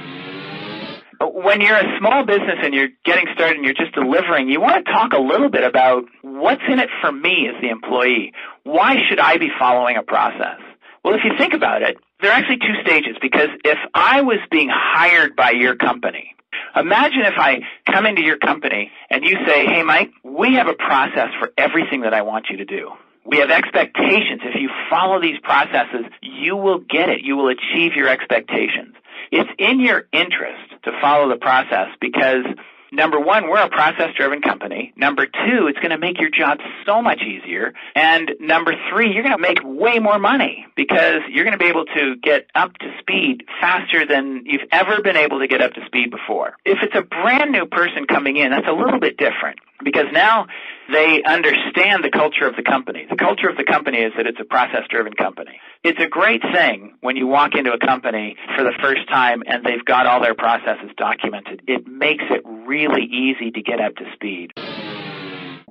when 1.19 1.61
you're 1.61 1.77
a 1.77 1.99
small 1.99 2.25
business 2.25 2.57
and 2.63 2.73
you're 2.73 2.89
getting 3.05 3.27
started 3.35 3.57
and 3.57 3.63
you're 3.63 3.75
just 3.75 3.93
delivering, 3.93 4.49
you 4.49 4.59
want 4.59 4.83
to 4.83 4.91
talk 4.91 5.13
a 5.13 5.21
little 5.21 5.49
bit 5.49 5.63
about 5.63 6.05
what's 6.23 6.63
in 6.67 6.79
it 6.79 6.89
for 6.99 7.11
me 7.11 7.47
as 7.47 7.61
the 7.61 7.69
employee. 7.69 8.33
Why 8.63 8.97
should 9.07 9.19
I 9.19 9.37
be 9.37 9.49
following 9.59 9.95
a 9.95 10.03
process? 10.03 10.59
Well, 11.03 11.15
if 11.15 11.21
you 11.23 11.31
think 11.37 11.53
about 11.53 11.81
it, 11.81 11.97
there 12.21 12.31
are 12.31 12.33
actually 12.33 12.57
two 12.57 12.81
stages 12.83 13.15
because 13.21 13.49
if 13.63 13.77
I 13.93 14.21
was 14.21 14.39
being 14.51 14.69
hired 14.71 15.35
by 15.35 15.51
your 15.51 15.75
company, 15.75 16.35
imagine 16.75 17.21
if 17.21 17.35
I 17.37 17.59
come 17.85 18.05
into 18.05 18.21
your 18.21 18.37
company 18.37 18.91
and 19.09 19.23
you 19.23 19.35
say, 19.45 19.65
hey, 19.65 19.83
Mike, 19.83 20.11
we 20.23 20.55
have 20.55 20.67
a 20.67 20.73
process 20.73 21.29
for 21.39 21.51
everything 21.57 22.01
that 22.01 22.13
I 22.13 22.23
want 22.23 22.47
you 22.49 22.57
to 22.57 22.65
do. 22.65 22.91
We 23.25 23.37
have 23.37 23.51
expectations. 23.51 24.41
If 24.43 24.59
you 24.59 24.69
follow 24.89 25.21
these 25.21 25.39
processes, 25.43 26.05
you 26.21 26.55
will 26.55 26.79
get 26.79 27.09
it. 27.09 27.21
You 27.21 27.37
will 27.37 27.49
achieve 27.49 27.93
your 27.95 28.09
expectations. 28.09 28.95
It's 29.31 29.49
in 29.59 29.79
your 29.79 30.07
interest 30.11 30.83
to 30.83 30.91
follow 30.99 31.29
the 31.29 31.37
process 31.37 31.89
because 32.01 32.45
number 32.91 33.19
one, 33.19 33.49
we're 33.49 33.61
a 33.61 33.69
process 33.69 34.09
driven 34.15 34.41
company. 34.41 34.93
Number 34.95 35.25
two, 35.25 35.67
it's 35.67 35.79
going 35.79 35.91
to 35.91 35.97
make 35.97 36.19
your 36.19 36.29
job 36.29 36.59
so 36.85 37.01
much 37.01 37.21
easier. 37.21 37.73
And 37.95 38.31
number 38.39 38.73
three, 38.89 39.11
you're 39.13 39.23
going 39.23 39.35
to 39.35 39.41
make 39.41 39.59
way 39.63 39.99
more 39.99 40.19
money 40.19 40.65
because 40.75 41.21
you're 41.29 41.45
going 41.45 41.57
to 41.57 41.63
be 41.63 41.69
able 41.69 41.85
to 41.85 42.15
get 42.17 42.47
up 42.55 42.73
to 42.77 42.91
speed 42.99 43.43
faster 43.59 44.05
than 44.05 44.43
you've 44.45 44.67
ever 44.71 45.01
been 45.01 45.17
able 45.17 45.39
to 45.39 45.47
get 45.47 45.61
up 45.61 45.73
to 45.73 45.85
speed 45.85 46.11
before. 46.11 46.55
If 46.65 46.79
it's 46.81 46.95
a 46.95 47.01
brand 47.01 47.51
new 47.51 47.65
person 47.65 48.05
coming 48.05 48.37
in, 48.37 48.51
that's 48.51 48.67
a 48.67 48.73
little 48.73 48.99
bit 48.99 49.17
different 49.17 49.59
because 49.83 50.05
now 50.11 50.47
they 50.91 51.21
understand 51.23 52.03
the 52.03 52.09
culture 52.11 52.47
of 52.47 52.55
the 52.55 52.63
company. 52.63 53.05
The 53.09 53.15
culture 53.15 53.49
of 53.49 53.57
the 53.57 53.63
company 53.63 53.99
is 53.99 54.13
that 54.17 54.25
it's 54.25 54.39
a 54.39 54.45
process 54.45 54.83
driven 54.89 55.13
company. 55.13 55.59
It's 55.83 55.99
a 55.99 56.07
great 56.07 56.41
thing 56.41 56.95
when 57.01 57.15
you 57.15 57.27
walk 57.27 57.55
into 57.55 57.71
a 57.71 57.79
company 57.79 58.35
for 58.55 58.63
the 58.63 58.73
first 58.81 59.07
time 59.09 59.43
and 59.45 59.63
they've 59.65 59.83
got 59.85 60.05
all 60.05 60.21
their 60.21 60.35
processes 60.35 60.91
documented. 60.97 61.61
It 61.67 61.87
makes 61.87 62.23
it 62.29 62.41
really 62.45 63.03
easy 63.03 63.51
to 63.51 63.61
get 63.61 63.79
up 63.79 63.95
to 63.95 64.05
speed. 64.13 64.51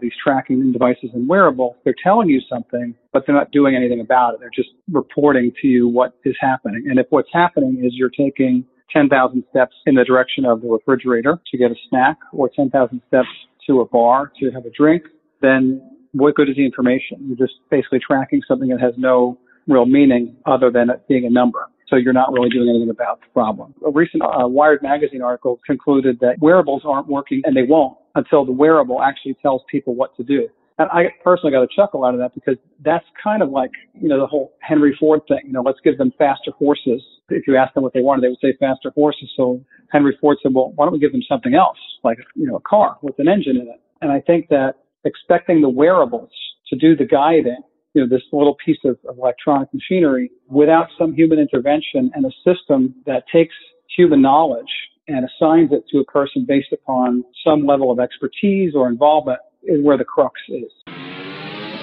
These 0.00 0.12
tracking 0.22 0.72
devices 0.72 1.10
and 1.12 1.28
wearables, 1.28 1.74
they're 1.84 1.94
telling 2.02 2.28
you 2.28 2.40
something, 2.48 2.94
but 3.12 3.24
they're 3.26 3.34
not 3.34 3.50
doing 3.50 3.74
anything 3.74 4.00
about 4.00 4.34
it. 4.34 4.40
They're 4.40 4.50
just 4.54 4.70
reporting 4.92 5.52
to 5.60 5.66
you 5.66 5.88
what 5.88 6.14
is 6.24 6.36
happening. 6.40 6.86
And 6.88 7.00
if 7.00 7.06
what's 7.10 7.30
happening 7.32 7.82
is 7.84 7.92
you're 7.94 8.10
taking 8.10 8.64
10,000 8.92 9.44
steps 9.50 9.74
in 9.86 9.96
the 9.96 10.04
direction 10.04 10.44
of 10.44 10.62
the 10.62 10.68
refrigerator 10.68 11.40
to 11.50 11.58
get 11.58 11.70
a 11.72 11.76
snack 11.88 12.16
or 12.32 12.48
10,000 12.48 13.02
steps 13.08 13.28
to 13.68 13.80
a 13.80 13.86
bar 13.86 14.32
to 14.40 14.50
have 14.50 14.66
a 14.66 14.70
drink, 14.70 15.04
then 15.40 15.80
what 16.12 16.34
good 16.34 16.48
is 16.48 16.56
the 16.56 16.64
information? 16.64 17.18
You're 17.20 17.36
just 17.36 17.60
basically 17.70 18.00
tracking 18.04 18.42
something 18.48 18.68
that 18.70 18.80
has 18.80 18.94
no 18.96 19.38
real 19.68 19.86
meaning 19.86 20.36
other 20.46 20.70
than 20.70 20.90
it 20.90 21.06
being 21.08 21.24
a 21.26 21.30
number. 21.30 21.66
So 21.88 21.96
you're 21.96 22.12
not 22.12 22.32
really 22.32 22.50
doing 22.50 22.68
anything 22.68 22.90
about 22.90 23.20
the 23.20 23.26
problem. 23.32 23.74
A 23.86 23.90
recent 23.90 24.22
uh, 24.22 24.46
Wired 24.46 24.82
magazine 24.82 25.22
article 25.22 25.60
concluded 25.66 26.18
that 26.20 26.36
wearables 26.40 26.82
aren't 26.84 27.06
working 27.06 27.40
and 27.44 27.56
they 27.56 27.62
won't 27.62 27.96
until 28.14 28.44
the 28.44 28.52
wearable 28.52 29.00
actually 29.02 29.36
tells 29.40 29.62
people 29.70 29.94
what 29.94 30.14
to 30.16 30.22
do. 30.22 30.48
And 30.78 30.88
I 30.90 31.06
personally 31.24 31.50
got 31.50 31.62
a 31.62 31.68
chuckle 31.74 32.04
out 32.04 32.14
of 32.14 32.20
that 32.20 32.34
because 32.34 32.56
that's 32.84 33.04
kind 33.22 33.42
of 33.42 33.50
like, 33.50 33.70
you 33.94 34.08
know, 34.08 34.20
the 34.20 34.26
whole 34.26 34.54
Henry 34.60 34.96
Ford 34.98 35.20
thing. 35.26 35.40
You 35.44 35.52
know, 35.52 35.62
let's 35.62 35.80
give 35.82 35.98
them 35.98 36.12
faster 36.16 36.52
horses. 36.52 37.02
If 37.28 37.48
you 37.48 37.56
ask 37.56 37.74
them 37.74 37.82
what 37.82 37.92
they 37.94 38.00
wanted, 38.00 38.22
they 38.22 38.28
would 38.28 38.38
say 38.40 38.56
faster 38.60 38.90
horses. 38.94 39.28
So 39.36 39.60
Henry 39.90 40.16
Ford 40.20 40.38
said, 40.42 40.54
well, 40.54 40.72
why 40.76 40.84
don't 40.84 40.92
we 40.92 41.00
give 41.00 41.12
them 41.12 41.22
something 41.28 41.54
else, 41.54 41.78
like, 42.04 42.18
you 42.36 42.46
know, 42.46 42.56
a 42.56 42.60
car 42.60 42.96
with 43.02 43.18
an 43.18 43.28
engine 43.28 43.56
in 43.56 43.68
it? 43.68 43.80
And 44.00 44.12
I 44.12 44.20
think 44.20 44.48
that 44.50 44.74
expecting 45.04 45.60
the 45.60 45.68
wearables 45.68 46.30
to 46.68 46.76
do 46.76 46.94
the 46.94 47.04
guiding, 47.04 47.58
you 47.94 48.02
know, 48.02 48.08
this 48.08 48.22
little 48.32 48.56
piece 48.64 48.78
of, 48.84 48.98
of 49.08 49.18
electronic 49.18 49.68
machinery 49.74 50.30
without 50.48 50.86
some 50.96 51.12
human 51.12 51.40
intervention 51.40 52.10
and 52.14 52.24
a 52.24 52.30
system 52.44 52.94
that 53.06 53.24
takes 53.32 53.54
human 53.96 54.22
knowledge 54.22 54.70
and 55.08 55.24
assigns 55.24 55.72
it 55.72 55.84
to 55.90 55.98
a 55.98 56.04
person 56.04 56.44
based 56.46 56.72
upon 56.72 57.24
some 57.44 57.66
level 57.66 57.90
of 57.90 57.98
expertise 57.98 58.74
or 58.76 58.88
involvement 58.88 59.40
is 59.62 59.82
where 59.82 59.96
the 59.96 60.04
crux 60.04 60.40
is. 60.48 60.70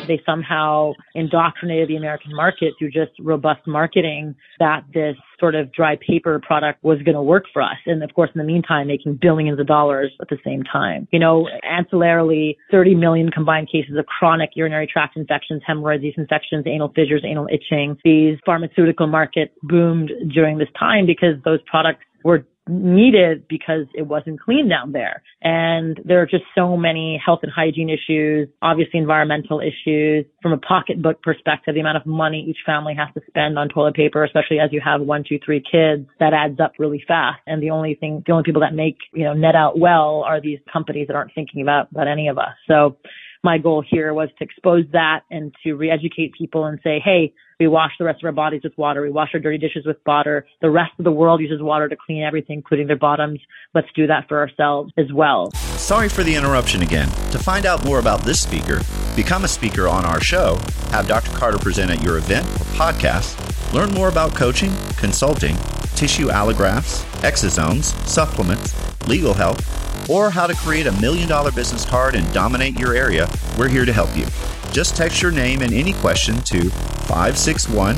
They 0.08 0.22
somehow 0.26 0.94
indoctrinated 1.14 1.90
the 1.90 1.96
American 1.96 2.36
market 2.36 2.74
through 2.78 2.92
just 2.92 3.12
robust 3.20 3.66
marketing 3.66 4.36
that 4.60 4.84
this 4.94 5.16
sort 5.40 5.56
of 5.56 5.72
dry 5.74 5.98
paper 6.08 6.40
product 6.46 6.84
was 6.84 7.02
going 7.02 7.16
to 7.16 7.22
work 7.22 7.46
for 7.52 7.62
us. 7.62 7.78
And 7.86 8.04
of 8.04 8.14
course, 8.14 8.30
in 8.34 8.40
the 8.40 8.46
meantime, 8.46 8.88
making 8.88 9.20
billions 9.22 9.60
of 9.60 9.68
dollars 9.68 10.12
at 10.22 10.30
the 10.30 10.38
same 10.46 10.64
time. 10.64 11.08
You 11.12 11.20
know, 11.20 11.48
ancillarily, 11.64 12.56
30 12.72 12.96
million 12.96 13.32
combined 13.32 13.70
cases 13.72 13.98
of 13.98 14.06
chronic 14.06 14.52
urinary 14.56 14.88
tract 14.88 15.18
infections, 15.18 15.62
hemorrhoids, 15.66 16.04
yeast 16.04 16.18
infections, 16.18 16.66
anal 16.68 16.90
fissures, 16.90 17.24
anal 17.26 17.48
itching. 17.52 17.98
These 18.04 18.38
pharmaceutical 18.46 19.08
markets 19.08 19.54
boomed 19.64 20.12
during 20.34 20.58
this 20.58 20.70
time 20.80 21.06
because 21.06 21.36
those 21.44 21.60
products 21.70 22.04
were 22.24 22.46
needed 22.68 23.48
because 23.48 23.86
it 23.94 24.04
wasn't 24.04 24.40
clean 24.40 24.68
down 24.70 24.92
there. 24.92 25.22
And 25.42 26.00
there 26.04 26.22
are 26.22 26.26
just 26.26 26.44
so 26.56 26.76
many 26.76 27.22
health 27.24 27.40
and 27.44 27.52
hygiene 27.52 27.90
issues, 27.90 28.48
obviously 28.62 29.00
environmental 29.00 29.60
issues. 29.60 30.26
From 30.42 30.54
a 30.54 30.58
pocketbook 30.58 31.22
perspective, 31.22 31.76
the 31.76 31.82
amount 31.82 31.98
of 31.98 32.06
money 32.06 32.46
each 32.48 32.60
family 32.66 32.96
has 32.96 33.14
to 33.14 33.22
spend 33.28 33.58
on 33.60 33.70
toilet 33.70 33.96
paper, 33.96 34.24
especially 34.24 34.60
as 34.60 34.72
you 34.72 34.82
have 34.84 35.02
one, 35.02 35.24
two, 35.28 35.40
three 35.44 35.62
kids, 35.62 36.08
that 36.20 36.34
adds 36.34 36.60
up 36.60 36.74
really 36.80 37.04
fast. 37.08 37.40
And 37.46 37.62
the 37.62 37.70
only 37.70 37.96
thing, 37.96 38.24
the 38.26 38.32
only 38.32 38.44
people 38.44 38.62
that 38.62 38.74
make, 38.74 38.98
you 39.14 39.24
know, 39.24 39.34
net 39.34 39.56
out 39.56 39.78
well 39.78 40.24
are 40.26 40.42
these 40.42 40.60
companies 40.72 41.08
that 41.08 41.16
aren't 41.16 41.34
thinking 41.36 41.62
about, 41.62 41.92
about 41.92 42.08
any 42.08 42.28
of 42.28 42.38
us. 42.38 42.54
So 42.68 42.98
my 43.46 43.60
goal 43.60 43.84
here 43.88 44.12
was 44.14 44.30
to 44.40 44.44
expose 44.44 44.86
that 44.92 45.22
and 45.30 45.54
to 45.64 45.76
re-educate 45.76 46.34
people 46.34 46.66
and 46.66 46.80
say, 46.84 47.00
hey, 47.00 47.32
we 47.60 47.68
wash 47.68 47.92
the 48.00 48.04
rest 48.04 48.22
of 48.22 48.26
our 48.26 48.32
bodies 48.34 48.62
with 48.64 48.76
water. 48.76 49.04
We 49.04 49.12
wash 49.12 49.30
our 49.36 49.40
dirty 49.40 49.60
dishes 49.60 49.86
with 49.86 49.98
water. 50.06 50.48
The 50.62 50.72
rest 50.72 50.92
of 50.98 51.06
the 51.06 51.12
world 51.12 51.40
uses 51.40 51.62
water 51.62 51.88
to 51.88 51.96
clean 51.96 52.24
everything, 52.24 52.58
including 52.58 52.88
their 52.88 52.98
bottoms. 52.98 53.40
Let's 53.76 53.88
do 53.96 54.08
that 54.08 54.28
for 54.28 54.40
ourselves 54.40 54.92
as 54.98 55.14
well. 55.14 55.52
Sorry 55.78 56.10
for 56.10 56.24
the 56.24 56.36
interruption 56.36 56.82
again. 56.82 57.08
To 57.32 57.38
find 57.38 57.68
out 57.68 57.86
more 57.86 58.00
about 58.00 58.24
this 58.24 58.42
speaker, 58.42 58.82
become 59.16 59.46
a 59.46 59.48
speaker 59.48 59.88
on 59.88 60.06
our 60.06 60.20
show, 60.20 60.58
have 60.90 61.08
Dr. 61.08 61.32
Carter 61.38 61.60
present 61.60 61.92
at 61.92 62.02
your 62.02 62.18
event 62.18 62.48
or 62.48 62.66
podcast, 62.76 63.38
learn 63.74 63.92
more 63.92 64.10
about 64.10 64.34
coaching, 64.34 64.74
consulting, 64.98 65.56
tissue 65.96 66.28
allografts, 66.30 67.06
exosomes, 67.22 67.96
supplements, 68.08 68.74
legal 69.08 69.36
help, 69.36 69.60
or 70.10 70.30
how 70.30 70.48
to 70.48 70.56
create 70.56 70.88
a 70.88 70.92
million 71.02 71.28
dollar 71.28 71.52
business 71.52 71.86
card 71.86 72.16
and 72.16 72.32
dominate 72.34 72.78
your 72.80 72.96
area, 72.96 73.30
we're 73.58 73.68
here 73.68 73.86
to 73.86 73.94
help 73.94 74.16
you. 74.16 74.26
Just 74.72 74.96
text 74.96 75.22
your 75.22 75.32
name 75.32 75.62
and 75.62 75.74
any 75.74 75.94
question 75.94 76.36
to 76.42 76.70
561 77.08 77.96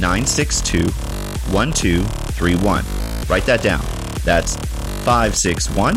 962 0.00 0.84
1231. 1.52 2.84
Write 3.28 3.46
that 3.46 3.62
down. 3.62 3.84
That's 4.24 4.56
561 5.04 5.94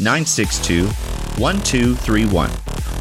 962 0.00 0.86
1231. 0.86 2.50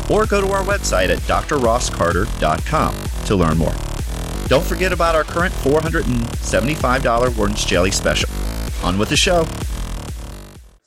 Or 0.10 0.26
go 0.26 0.42
to 0.42 0.52
our 0.52 0.64
website 0.64 1.10
at 1.10 1.20
drrosscarter.com 1.20 2.96
to 3.26 3.36
learn 3.36 3.58
more. 3.58 3.74
Don't 4.48 4.64
forget 4.64 4.92
about 4.92 5.16
our 5.16 5.24
current 5.24 5.54
$475 5.56 7.36
Wharton's 7.36 7.66
Jelly 7.66 7.92
special. 7.92 8.30
On 8.84 8.98
with 9.00 9.10
the 9.10 9.18
show. 9.18 9.48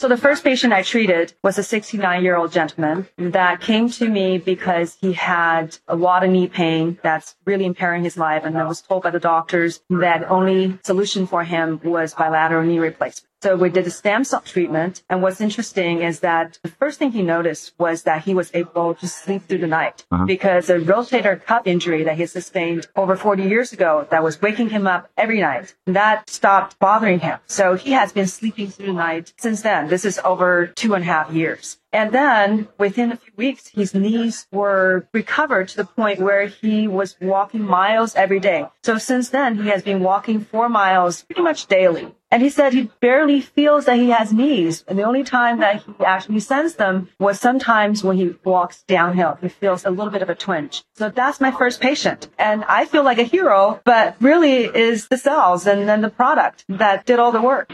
So 0.01 0.07
the 0.07 0.17
first 0.17 0.45
patient 0.45 0.73
I 0.73 0.83
treated 0.83 1.33
was 1.43 1.59
a 1.59 1.63
69 1.65 2.23
year 2.23 2.37
old 2.37 2.53
gentleman 2.53 3.09
that 3.17 3.61
came 3.61 3.91
to 3.91 4.09
me 4.09 4.39
because 4.39 4.97
he 5.01 5.13
had 5.13 5.77
a 5.89 5.97
lot 5.97 6.23
of 6.23 6.31
knee 6.31 6.47
pain 6.47 7.01
that's 7.03 7.35
really 7.47 7.65
impairing 7.65 8.05
his 8.05 8.17
life. 8.17 8.45
And 8.45 8.57
I 8.57 8.65
was 8.65 8.81
told 8.81 9.03
by 9.03 9.11
the 9.11 9.19
doctors 9.19 9.81
that 9.91 10.31
only 10.31 10.79
solution 10.85 11.27
for 11.27 11.43
him 11.43 11.81
was 11.83 12.15
bilateral 12.15 12.65
knee 12.65 12.79
replacement. 12.79 13.27
So 13.41 13.55
we 13.55 13.71
did 13.71 13.87
a 13.87 13.91
stem 13.91 14.25
cell 14.25 14.41
treatment. 14.41 15.05
And 15.09 15.23
what's 15.23 15.41
interesting 15.41 16.03
is 16.03 16.21
that 16.21 16.59
the 16.63 16.69
first 16.69 16.99
thing 16.99 17.13
he 17.13 17.23
noticed 17.23 17.73
was 17.79 18.03
that 18.03 18.25
he 18.25 18.35
was 18.35 18.51
able 18.53 18.95
to 18.97 19.07
sleep 19.07 19.43
through 19.47 19.59
the 19.59 19.69
night 19.69 20.05
uh-huh. 20.11 20.25
because 20.25 20.69
a 20.69 20.79
rotator 20.79 21.45
cuff 21.45 21.63
injury 21.65 22.03
that 22.03 22.17
he 22.17 22.27
sustained 22.27 22.89
over 22.97 23.15
40 23.15 23.45
years 23.45 23.73
ago 23.73 24.09
that 24.11 24.25
was 24.25 24.43
waking 24.43 24.71
him 24.71 24.89
up 24.89 25.09
every 25.17 25.41
night, 25.41 25.75
that 25.87 26.29
stopped 26.29 26.79
bothering 26.81 27.21
him. 27.21 27.39
So 27.47 27.75
he 27.75 27.93
has 27.93 28.13
been 28.13 28.27
sleeping 28.27 28.71
through 28.71 28.87
the 28.87 28.93
night 28.93 29.33
since 29.37 29.63
then. 29.63 29.89
This 29.89 30.05
is 30.05 30.19
over 30.25 30.67
two 30.67 30.95
and 30.95 31.05
a 31.05 31.07
half 31.07 31.33
years. 31.33 31.78
And 31.93 32.13
then 32.13 32.69
within 32.79 33.13
a 33.13 33.17
few 33.17 33.33
weeks, 33.37 33.69
his 33.69 33.95
knees 33.95 34.47
were 34.53 35.09
recovered 35.13 35.69
to 35.69 35.77
the 35.79 35.85
point 35.85 36.21
where 36.21 36.47
he 36.47 36.87
was 36.87 37.17
walking 37.21 37.63
miles 37.63 38.15
every 38.15 38.41
day. 38.41 38.67
So 38.83 38.99
since 38.99 39.31
then, 39.31 39.63
he 39.63 39.69
has 39.69 39.83
been 39.83 40.01
walking 40.01 40.41
four 40.41 40.69
miles 40.69 41.23
pretty 41.23 41.43
much 41.43 41.67
daily. 41.67 42.15
And 42.31 42.43
he 42.43 42.51
said 42.51 42.75
he 42.75 42.91
barely 43.01 43.41
feels 43.41 43.87
that 43.87 43.97
he 43.97 44.11
has 44.11 44.35
knees. 44.35 44.85
And 44.87 44.99
the 44.99 45.05
only 45.05 45.25
time 45.25 45.61
that 45.61 45.83
he 45.83 46.05
actually 46.05 46.41
sensed 46.41 46.77
them 46.77 47.09
was 47.19 47.41
sometimes 47.41 48.05
when 48.05 48.19
he 48.19 48.35
walks 48.45 48.83
downhill. 48.83 49.39
He 49.41 49.49
feels 49.49 49.87
a 49.87 49.91
little 49.91 50.11
bit 50.11 50.21
of 50.21 50.29
a 50.29 50.35
twinge. 50.35 50.85
So 50.95 51.09
that's 51.09 51.41
my 51.41 51.51
first 51.51 51.81
patient. 51.81 52.29
And 52.39 52.65
I 52.65 52.85
feel 52.85 53.03
like 53.03 53.19
a 53.19 53.23
hero, 53.23 53.81
but 53.85 54.17
really 54.21 54.65
is 54.65 55.09
the 55.09 55.17
cells 55.17 55.67
and 55.67 55.89
then 55.89 56.03
the 56.03 56.11
product 56.11 56.67
that 56.69 57.07
did 57.07 57.19
all 57.19 57.33
the 57.33 57.41
work. 57.41 57.73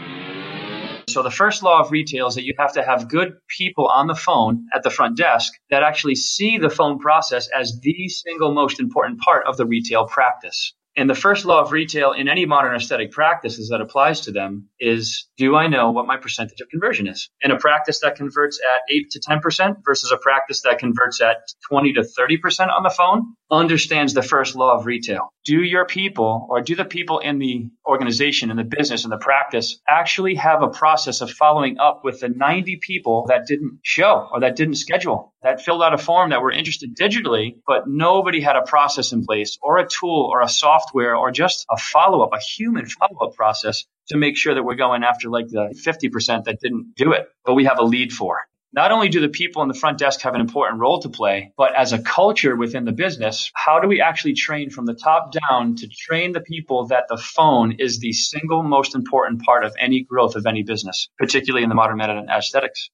So 1.15 1.23
the 1.23 1.31
first 1.31 1.63
law 1.63 1.79
of 1.79 1.91
retail 1.91 2.27
is 2.27 2.35
that 2.35 2.43
you 2.43 2.53
have 2.59 2.73
to 2.73 2.83
have 2.83 3.07
good 3.07 3.37
people 3.47 3.87
on 3.87 4.07
the 4.07 4.15
phone 4.15 4.65
at 4.75 4.83
the 4.83 4.89
front 4.89 5.15
desk 5.15 5.53
that 5.69 5.81
actually 5.81 6.15
see 6.15 6.57
the 6.57 6.69
phone 6.69 6.99
process 6.99 7.47
as 7.57 7.79
the 7.81 8.09
single 8.09 8.53
most 8.53 8.81
important 8.81 9.21
part 9.21 9.47
of 9.47 9.55
the 9.55 9.65
retail 9.65 10.07
practice. 10.07 10.73
And 10.97 11.09
the 11.09 11.15
first 11.15 11.45
law 11.45 11.61
of 11.61 11.71
retail 11.71 12.11
in 12.11 12.27
any 12.27 12.45
modern 12.45 12.75
aesthetic 12.75 13.11
practices 13.11 13.69
that 13.69 13.79
applies 13.79 14.19
to 14.21 14.33
them 14.33 14.67
is 14.77 15.25
do 15.37 15.55
I 15.55 15.67
know 15.67 15.91
what 15.91 16.05
my 16.05 16.17
percentage 16.17 16.59
of 16.59 16.67
conversion 16.67 17.07
is? 17.07 17.29
In 17.39 17.51
a 17.51 17.57
practice 17.57 18.01
that 18.01 18.17
converts 18.17 18.59
at 18.59 18.81
8 18.93 19.11
to 19.11 19.19
10% 19.21 19.75
versus 19.85 20.11
a 20.11 20.17
practice 20.17 20.63
that 20.63 20.79
converts 20.79 21.21
at 21.21 21.37
20 21.69 21.93
to 21.93 22.01
30% 22.01 22.69
on 22.69 22.83
the 22.83 22.89
phone 22.89 23.35
understands 23.49 24.13
the 24.13 24.21
first 24.21 24.53
law 24.53 24.77
of 24.77 24.85
retail. 24.85 25.31
Do 25.45 25.61
your 25.61 25.85
people 25.85 26.47
or 26.49 26.61
do 26.61 26.75
the 26.75 26.85
people 26.85 27.19
in 27.19 27.37
the 27.37 27.69
organization, 27.85 28.49
in 28.49 28.57
the 28.57 28.63
business, 28.63 29.03
in 29.03 29.11
the 29.11 29.17
practice 29.17 29.79
actually 29.87 30.35
have 30.35 30.63
a 30.63 30.69
process 30.69 31.21
of 31.21 31.29
following 31.29 31.77
up 31.77 32.03
with 32.03 32.19
the 32.19 32.29
90 32.29 32.77
people 32.77 33.25
that 33.27 33.45
didn't 33.45 33.79
show 33.83 34.27
or 34.31 34.39
that 34.39 34.55
didn't 34.55 34.75
schedule, 34.75 35.33
that 35.43 35.61
filled 35.61 35.83
out 35.83 35.93
a 35.93 35.99
form 35.99 36.31
that 36.31 36.41
were 36.41 36.51
interested 36.51 36.97
digitally, 36.97 37.57
but 37.67 37.87
nobody 37.87 38.41
had 38.41 38.55
a 38.55 38.63
process 38.63 39.11
in 39.11 39.23
place 39.23 39.59
or 39.61 39.77
a 39.77 39.87
tool 39.87 40.27
or 40.31 40.41
a 40.41 40.49
software 40.49 41.15
or 41.15 41.29
just 41.29 41.67
a 41.69 41.77
follow 41.77 42.21
up, 42.23 42.31
a 42.33 42.39
human 42.39 42.87
follow 42.87 43.29
up 43.29 43.35
process 43.35 43.85
to 44.07 44.17
make 44.17 44.37
sure 44.37 44.55
that 44.55 44.63
we're 44.63 44.75
going 44.75 45.03
after 45.03 45.29
like 45.29 45.47
the 45.47 45.75
50% 45.85 46.45
that 46.45 46.59
didn't 46.59 46.93
do 46.95 47.11
it, 47.13 47.27
but 47.43 47.53
we 47.53 47.65
have 47.65 47.77
a 47.77 47.83
lead 47.83 48.11
for 48.11 48.39
not 48.75 48.91
only 48.91 49.07
do 49.07 49.21
the 49.21 49.29
people 49.29 49.61
in 49.61 49.69
the 49.69 49.73
front 49.73 49.97
desk 49.97 50.19
have 50.21 50.35
an 50.35 50.41
important 50.41 50.81
role 50.81 50.99
to 50.99 51.07
play, 51.07 51.53
but 51.55 51.73
as 51.73 51.93
a 51.93 51.99
culture 51.99 52.57
within 52.57 52.83
the 52.83 52.91
business, 52.91 53.49
how 53.55 53.79
do 53.79 53.87
we 53.87 54.01
actually 54.01 54.33
train 54.33 54.69
from 54.69 54.85
the 54.85 54.93
top 54.93 55.33
down 55.49 55.77
to 55.77 55.87
train 55.87 56.33
the 56.33 56.41
people 56.41 56.87
that 56.87 57.05
the 57.07 57.17
phone 57.17 57.77
is 57.79 57.99
the 57.99 58.11
single 58.11 58.63
most 58.63 58.93
important 58.93 59.41
part 59.43 59.63
of 59.63 59.73
any 59.79 60.03
growth 60.03 60.35
of 60.35 60.45
any 60.45 60.63
business, 60.63 61.07
particularly 61.17 61.63
in 61.63 61.69
the 61.69 61.75
modern 61.75 61.97
meta 61.97 62.17
and 62.17 62.29
aesthetics? 62.29 62.89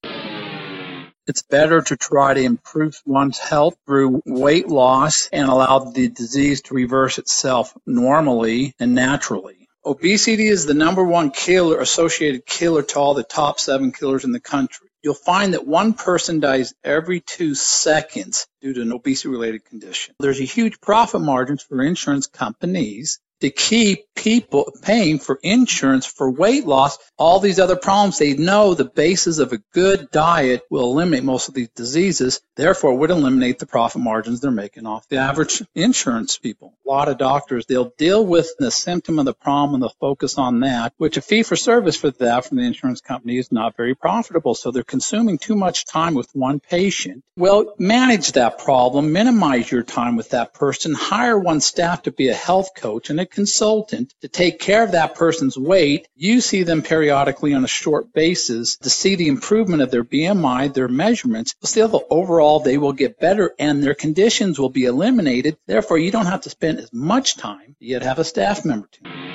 It's 1.26 1.42
better 1.42 1.82
to 1.82 1.96
try 1.96 2.34
to 2.34 2.40
improve 2.40 3.00
one's 3.04 3.40
health 3.40 3.74
through 3.84 4.22
weight 4.24 4.68
loss 4.68 5.28
and 5.32 5.48
allow 5.48 5.80
the 5.80 6.08
disease 6.08 6.62
to 6.62 6.74
reverse 6.74 7.18
itself 7.18 7.76
normally 7.86 8.72
and 8.78 8.94
naturally. 8.94 9.68
Obesity 9.84 10.46
is 10.46 10.64
the 10.64 10.74
number 10.74 11.02
one 11.02 11.32
killer, 11.32 11.80
associated 11.80 12.46
killer 12.46 12.82
to 12.82 13.00
all 13.00 13.14
the 13.14 13.24
top 13.24 13.58
seven 13.58 13.90
killers 13.90 14.24
in 14.24 14.30
the 14.30 14.38
country 14.38 14.86
you'll 15.02 15.14
find 15.14 15.54
that 15.54 15.66
one 15.66 15.94
person 15.94 16.40
dies 16.40 16.74
every 16.84 17.20
two 17.20 17.54
seconds 17.54 18.46
due 18.60 18.74
to 18.74 18.82
an 18.82 18.92
obesity 18.92 19.28
related 19.28 19.64
condition. 19.64 20.14
There's 20.18 20.40
a 20.40 20.44
huge 20.44 20.80
profit 20.80 21.20
margins 21.20 21.62
for 21.62 21.82
insurance 21.82 22.26
companies 22.26 23.20
to 23.42 23.50
keep 23.50 24.06
people 24.14 24.72
paying 24.82 25.18
for 25.18 25.38
insurance 25.42 26.06
for 26.06 26.30
weight 26.30 26.64
loss, 26.64 26.96
all 27.18 27.40
these 27.40 27.58
other 27.58 27.76
problems. 27.76 28.18
They 28.18 28.34
know 28.34 28.74
the 28.74 28.84
basis 28.84 29.38
of 29.38 29.52
a 29.52 29.58
good 29.72 30.10
diet 30.12 30.62
will 30.70 30.92
eliminate 30.92 31.24
most 31.24 31.48
of 31.48 31.54
these 31.54 31.70
diseases, 31.70 32.40
therefore 32.56 32.96
would 32.98 33.10
eliminate 33.10 33.58
the 33.58 33.66
profit 33.66 34.00
margins 34.00 34.40
they're 34.40 34.50
making 34.50 34.86
off 34.86 35.08
the 35.08 35.16
average 35.16 35.62
insurance 35.74 36.38
people. 36.38 36.74
A 36.86 36.88
lot 36.88 37.08
of 37.08 37.18
doctors, 37.18 37.66
they'll 37.66 37.92
deal 37.98 38.24
with 38.24 38.48
the 38.58 38.70
symptom 38.70 39.18
of 39.18 39.24
the 39.24 39.34
problem 39.34 39.74
and 39.74 39.82
they'll 39.82 39.96
focus 40.00 40.38
on 40.38 40.60
that, 40.60 40.92
which 40.98 41.16
a 41.16 41.20
fee 41.22 41.42
for 41.42 41.56
service 41.56 41.96
for 41.96 42.10
that 42.12 42.44
from 42.44 42.58
the 42.58 42.64
insurance 42.64 43.00
company 43.00 43.38
is 43.38 43.50
not 43.50 43.76
very 43.76 43.94
profitable. 43.94 44.54
So 44.54 44.70
they're 44.70 44.84
consuming 44.84 45.38
too 45.38 45.56
much 45.56 45.84
time 45.84 46.14
with 46.14 46.30
one 46.32 46.60
patient. 46.60 47.24
Well, 47.36 47.74
manage 47.78 48.32
that 48.32 48.58
problem, 48.58 49.12
minimize 49.12 49.70
your 49.70 49.82
time 49.82 50.16
with 50.16 50.30
that 50.30 50.54
person, 50.54 50.94
hire 50.94 51.38
one 51.38 51.60
staff 51.60 52.02
to 52.02 52.12
be 52.12 52.28
a 52.28 52.34
health 52.34 52.70
coach 52.76 53.10
and 53.10 53.18
consultant 53.32 54.14
to 54.20 54.28
take 54.28 54.58
care 54.58 54.84
of 54.84 54.92
that 54.92 55.14
person's 55.14 55.58
weight. 55.58 56.06
You 56.14 56.40
see 56.40 56.62
them 56.62 56.82
periodically 56.82 57.54
on 57.54 57.64
a 57.64 57.68
short 57.68 58.12
basis 58.12 58.76
to 58.76 58.90
see 58.90 59.16
the 59.16 59.28
improvement 59.28 59.82
of 59.82 59.90
their 59.90 60.04
BMI, 60.04 60.72
their 60.72 60.88
measurements. 60.88 61.54
Still, 61.62 62.04
overall, 62.10 62.60
they 62.60 62.78
will 62.78 62.92
get 62.92 63.18
better 63.18 63.54
and 63.58 63.82
their 63.82 63.94
conditions 63.94 64.58
will 64.58 64.70
be 64.70 64.84
eliminated. 64.84 65.56
Therefore, 65.66 65.98
you 65.98 66.10
don't 66.10 66.26
have 66.26 66.42
to 66.42 66.50
spend 66.50 66.78
as 66.78 66.92
much 66.92 67.36
time, 67.36 67.76
yet 67.80 68.02
have 68.02 68.18
a 68.18 68.24
staff 68.24 68.64
member 68.64 68.88
to. 68.92 69.32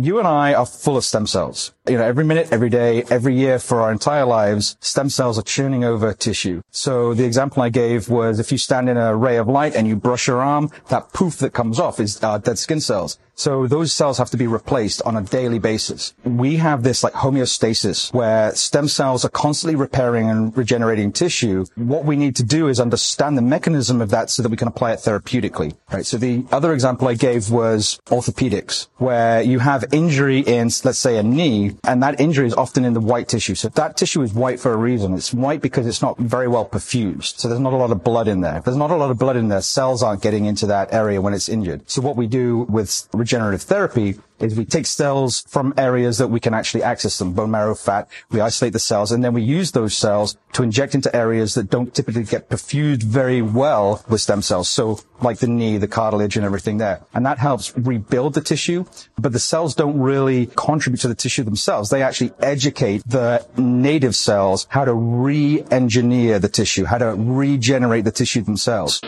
You 0.00 0.18
and 0.18 0.28
I 0.28 0.54
are 0.54 0.66
full 0.66 0.96
of 0.96 1.04
stem 1.04 1.26
cells. 1.26 1.72
You 1.90 1.98
know, 1.98 2.04
every 2.04 2.22
minute, 2.24 2.52
every 2.52 2.70
day, 2.70 3.02
every 3.10 3.34
year 3.34 3.58
for 3.58 3.80
our 3.80 3.90
entire 3.90 4.24
lives, 4.24 4.76
stem 4.78 5.10
cells 5.10 5.40
are 5.40 5.42
churning 5.42 5.82
over 5.82 6.12
tissue. 6.12 6.62
So 6.70 7.14
the 7.14 7.24
example 7.24 7.64
I 7.64 7.68
gave 7.68 8.08
was 8.08 8.38
if 8.38 8.52
you 8.52 8.58
stand 8.58 8.88
in 8.88 8.96
a 8.96 9.16
ray 9.16 9.38
of 9.38 9.48
light 9.48 9.74
and 9.74 9.88
you 9.88 9.96
brush 9.96 10.28
your 10.28 10.40
arm, 10.40 10.70
that 10.86 11.12
poof 11.12 11.38
that 11.38 11.52
comes 11.52 11.80
off 11.80 11.98
is 11.98 12.22
uh, 12.22 12.38
dead 12.38 12.58
skin 12.58 12.80
cells. 12.80 13.18
So 13.34 13.66
those 13.66 13.90
cells 13.90 14.18
have 14.18 14.28
to 14.30 14.36
be 14.36 14.46
replaced 14.46 15.00
on 15.02 15.16
a 15.16 15.22
daily 15.22 15.58
basis. 15.58 16.12
We 16.24 16.56
have 16.56 16.82
this 16.82 17.02
like 17.02 17.14
homeostasis 17.14 18.12
where 18.12 18.54
stem 18.54 18.86
cells 18.86 19.24
are 19.24 19.30
constantly 19.30 19.76
repairing 19.76 20.28
and 20.28 20.54
regenerating 20.54 21.10
tissue. 21.10 21.64
What 21.74 22.04
we 22.04 22.16
need 22.16 22.36
to 22.36 22.42
do 22.42 22.68
is 22.68 22.78
understand 22.78 23.38
the 23.38 23.42
mechanism 23.42 24.02
of 24.02 24.10
that 24.10 24.28
so 24.28 24.42
that 24.42 24.50
we 24.50 24.58
can 24.58 24.68
apply 24.68 24.92
it 24.92 24.98
therapeutically, 24.98 25.74
right? 25.90 26.04
So 26.04 26.18
the 26.18 26.44
other 26.52 26.74
example 26.74 27.08
I 27.08 27.14
gave 27.14 27.50
was 27.50 27.98
orthopedics, 28.08 28.88
where 28.98 29.40
you 29.40 29.60
have 29.60 29.86
injury 29.90 30.40
in, 30.40 30.70
let's 30.84 30.98
say, 30.98 31.16
a 31.16 31.22
knee, 31.22 31.76
and 31.84 32.02
that 32.02 32.20
injury 32.20 32.46
is 32.46 32.54
often 32.54 32.84
in 32.84 32.94
the 32.94 33.00
white 33.00 33.28
tissue. 33.28 33.54
So 33.54 33.68
that 33.70 33.96
tissue 33.96 34.22
is 34.22 34.32
white 34.32 34.60
for 34.60 34.72
a 34.72 34.76
reason. 34.76 35.14
It's 35.14 35.32
white 35.32 35.60
because 35.60 35.86
it's 35.86 36.02
not 36.02 36.18
very 36.18 36.48
well 36.48 36.64
perfused. 36.64 37.38
So 37.38 37.48
there's 37.48 37.60
not 37.60 37.72
a 37.72 37.76
lot 37.76 37.90
of 37.90 38.04
blood 38.04 38.28
in 38.28 38.40
there. 38.40 38.60
There's 38.64 38.76
not 38.76 38.90
a 38.90 38.96
lot 38.96 39.10
of 39.10 39.18
blood 39.18 39.36
in 39.36 39.48
there, 39.48 39.62
cells 39.62 40.02
aren't 40.02 40.22
getting 40.22 40.44
into 40.44 40.66
that 40.66 40.92
area 40.92 41.20
when 41.20 41.34
it's 41.34 41.48
injured. 41.48 41.88
So 41.88 42.02
what 42.02 42.16
we 42.16 42.26
do 42.26 42.66
with 42.68 43.08
regenerative 43.12 43.62
therapy 43.62 44.18
is 44.40 44.56
we 44.56 44.64
take 44.64 44.86
cells 44.86 45.44
from 45.48 45.74
areas 45.76 46.18
that 46.18 46.28
we 46.28 46.40
can 46.40 46.54
actually 46.54 46.82
access 46.82 47.18
them, 47.18 47.32
bone 47.32 47.50
marrow, 47.50 47.74
fat. 47.74 48.08
We 48.30 48.40
isolate 48.40 48.72
the 48.72 48.78
cells 48.78 49.12
and 49.12 49.22
then 49.22 49.34
we 49.34 49.42
use 49.42 49.72
those 49.72 49.96
cells 49.96 50.36
to 50.52 50.62
inject 50.62 50.94
into 50.94 51.14
areas 51.14 51.54
that 51.54 51.70
don't 51.70 51.94
typically 51.94 52.24
get 52.24 52.48
perfused 52.48 53.02
very 53.02 53.42
well 53.42 54.04
with 54.08 54.20
stem 54.20 54.42
cells. 54.42 54.68
So 54.68 55.00
like 55.20 55.38
the 55.38 55.46
knee, 55.46 55.76
the 55.76 55.88
cartilage 55.88 56.36
and 56.36 56.44
everything 56.44 56.78
there. 56.78 57.02
And 57.14 57.24
that 57.26 57.38
helps 57.38 57.76
rebuild 57.76 58.34
the 58.34 58.40
tissue, 58.40 58.84
but 59.18 59.32
the 59.32 59.38
cells 59.38 59.74
don't 59.74 59.98
really 59.98 60.46
contribute 60.56 61.00
to 61.00 61.08
the 61.08 61.14
tissue 61.14 61.44
themselves. 61.44 61.90
They 61.90 62.02
actually 62.02 62.32
educate 62.40 63.02
the 63.06 63.46
native 63.56 64.16
cells 64.16 64.66
how 64.70 64.84
to 64.84 64.94
re-engineer 64.94 66.38
the 66.38 66.48
tissue, 66.48 66.84
how 66.84 66.98
to 66.98 67.14
regenerate 67.16 68.04
the 68.04 68.12
tissue 68.12 68.42
themselves 68.42 69.00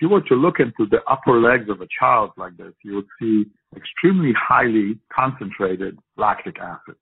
if 0.00 0.04
you 0.04 0.08
were 0.08 0.22
to 0.22 0.34
look 0.34 0.60
into 0.60 0.86
the 0.90 1.02
upper 1.06 1.38
legs 1.38 1.68
of 1.68 1.82
a 1.82 1.86
child 1.98 2.30
like 2.38 2.56
this, 2.56 2.72
you 2.82 2.94
would 2.94 3.06
see 3.20 3.44
extremely 3.76 4.32
highly 4.32 4.98
concentrated 5.12 5.98
lactic 6.16 6.58
acid. 6.58 6.96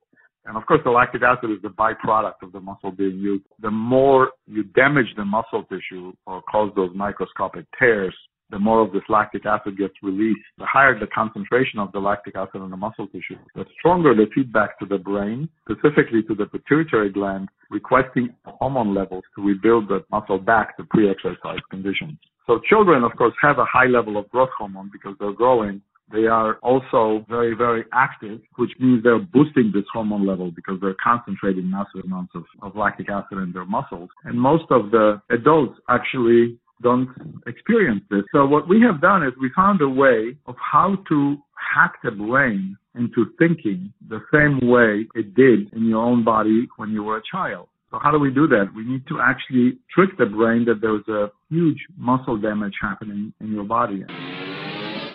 And 0.45 0.57
of 0.57 0.65
course, 0.65 0.81
the 0.83 0.91
lactic 0.91 1.21
acid 1.21 1.51
is 1.51 1.61
the 1.61 1.69
byproduct 1.69 2.41
of 2.41 2.51
the 2.51 2.59
muscle 2.59 2.91
being 2.91 3.17
used. 3.19 3.45
The 3.61 3.71
more 3.71 4.31
you 4.47 4.63
damage 4.63 5.13
the 5.15 5.25
muscle 5.25 5.63
tissue 5.63 6.13
or 6.25 6.41
cause 6.43 6.71
those 6.75 6.91
microscopic 6.95 7.65
tears, 7.77 8.15
the 8.49 8.57
more 8.57 8.81
of 8.81 8.91
this 8.91 9.03
lactic 9.09 9.45
acid 9.45 9.77
gets 9.77 9.93
released. 10.01 10.39
The 10.57 10.65
higher 10.65 10.97
the 10.97 11.07
concentration 11.07 11.79
of 11.79 11.91
the 11.91 11.99
lactic 11.99 12.35
acid 12.35 12.61
in 12.61 12.69
the 12.69 12.77
muscle 12.77 13.07
tissue, 13.07 13.37
the 13.53 13.65
stronger 13.77 14.15
the 14.15 14.25
feedback 14.33 14.79
to 14.79 14.85
the 14.85 14.97
brain, 14.97 15.49
specifically 15.69 16.23
to 16.23 16.33
the 16.33 16.47
pituitary 16.47 17.11
gland, 17.11 17.49
requesting 17.69 18.33
hormone 18.45 18.95
levels 18.95 19.23
to 19.35 19.45
rebuild 19.45 19.87
the 19.87 20.03
muscle 20.11 20.39
back 20.39 20.77
to 20.77 20.83
pre-exercise 20.85 21.59
conditions. 21.69 22.17
So 22.47 22.59
children, 22.67 23.03
of 23.03 23.15
course, 23.15 23.35
have 23.43 23.59
a 23.59 23.65
high 23.65 23.85
level 23.85 24.17
of 24.17 24.27
growth 24.29 24.49
hormone 24.57 24.89
because 24.91 25.15
they're 25.19 25.33
growing. 25.33 25.83
They 26.11 26.25
are 26.25 26.55
also 26.63 27.25
very, 27.29 27.55
very 27.55 27.85
active, 27.93 28.41
which 28.55 28.71
means 28.79 29.03
they're 29.03 29.19
boosting 29.19 29.71
this 29.73 29.85
hormone 29.93 30.25
level 30.25 30.51
because 30.51 30.79
they're 30.81 30.95
concentrating 31.03 31.69
massive 31.69 32.03
amounts 32.03 32.33
of, 32.35 32.43
of 32.61 32.75
lactic 32.75 33.09
acid 33.09 33.37
in 33.37 33.51
their 33.53 33.65
muscles. 33.65 34.09
And 34.23 34.39
most 34.39 34.65
of 34.71 34.91
the 34.91 35.21
adults 35.29 35.79
actually 35.89 36.57
don't 36.81 37.09
experience 37.45 38.01
this. 38.09 38.23
So 38.31 38.45
what 38.45 38.67
we 38.67 38.81
have 38.81 39.01
done 39.01 39.23
is 39.23 39.33
we 39.39 39.51
found 39.55 39.81
a 39.81 39.89
way 39.89 40.37
of 40.47 40.55
how 40.59 40.97
to 41.09 41.37
hack 41.53 41.95
the 42.03 42.11
brain 42.11 42.77
into 42.95 43.27
thinking 43.37 43.93
the 44.07 44.21
same 44.33 44.67
way 44.69 45.07
it 45.13 45.35
did 45.35 45.71
in 45.73 45.87
your 45.87 46.03
own 46.03 46.23
body 46.23 46.67
when 46.77 46.91
you 46.91 47.03
were 47.03 47.17
a 47.17 47.21
child. 47.29 47.67
So 47.91 47.99
how 48.01 48.11
do 48.11 48.19
we 48.19 48.31
do 48.31 48.47
that? 48.47 48.65
We 48.75 48.83
need 48.83 49.07
to 49.07 49.19
actually 49.19 49.79
trick 49.93 50.11
the 50.17 50.25
brain 50.25 50.65
that 50.65 50.79
there's 50.81 51.07
a 51.07 51.31
huge 51.49 51.79
muscle 51.97 52.37
damage 52.37 52.75
happening 52.81 53.33
in 53.41 53.51
your 53.51 53.63
body. 53.63 54.05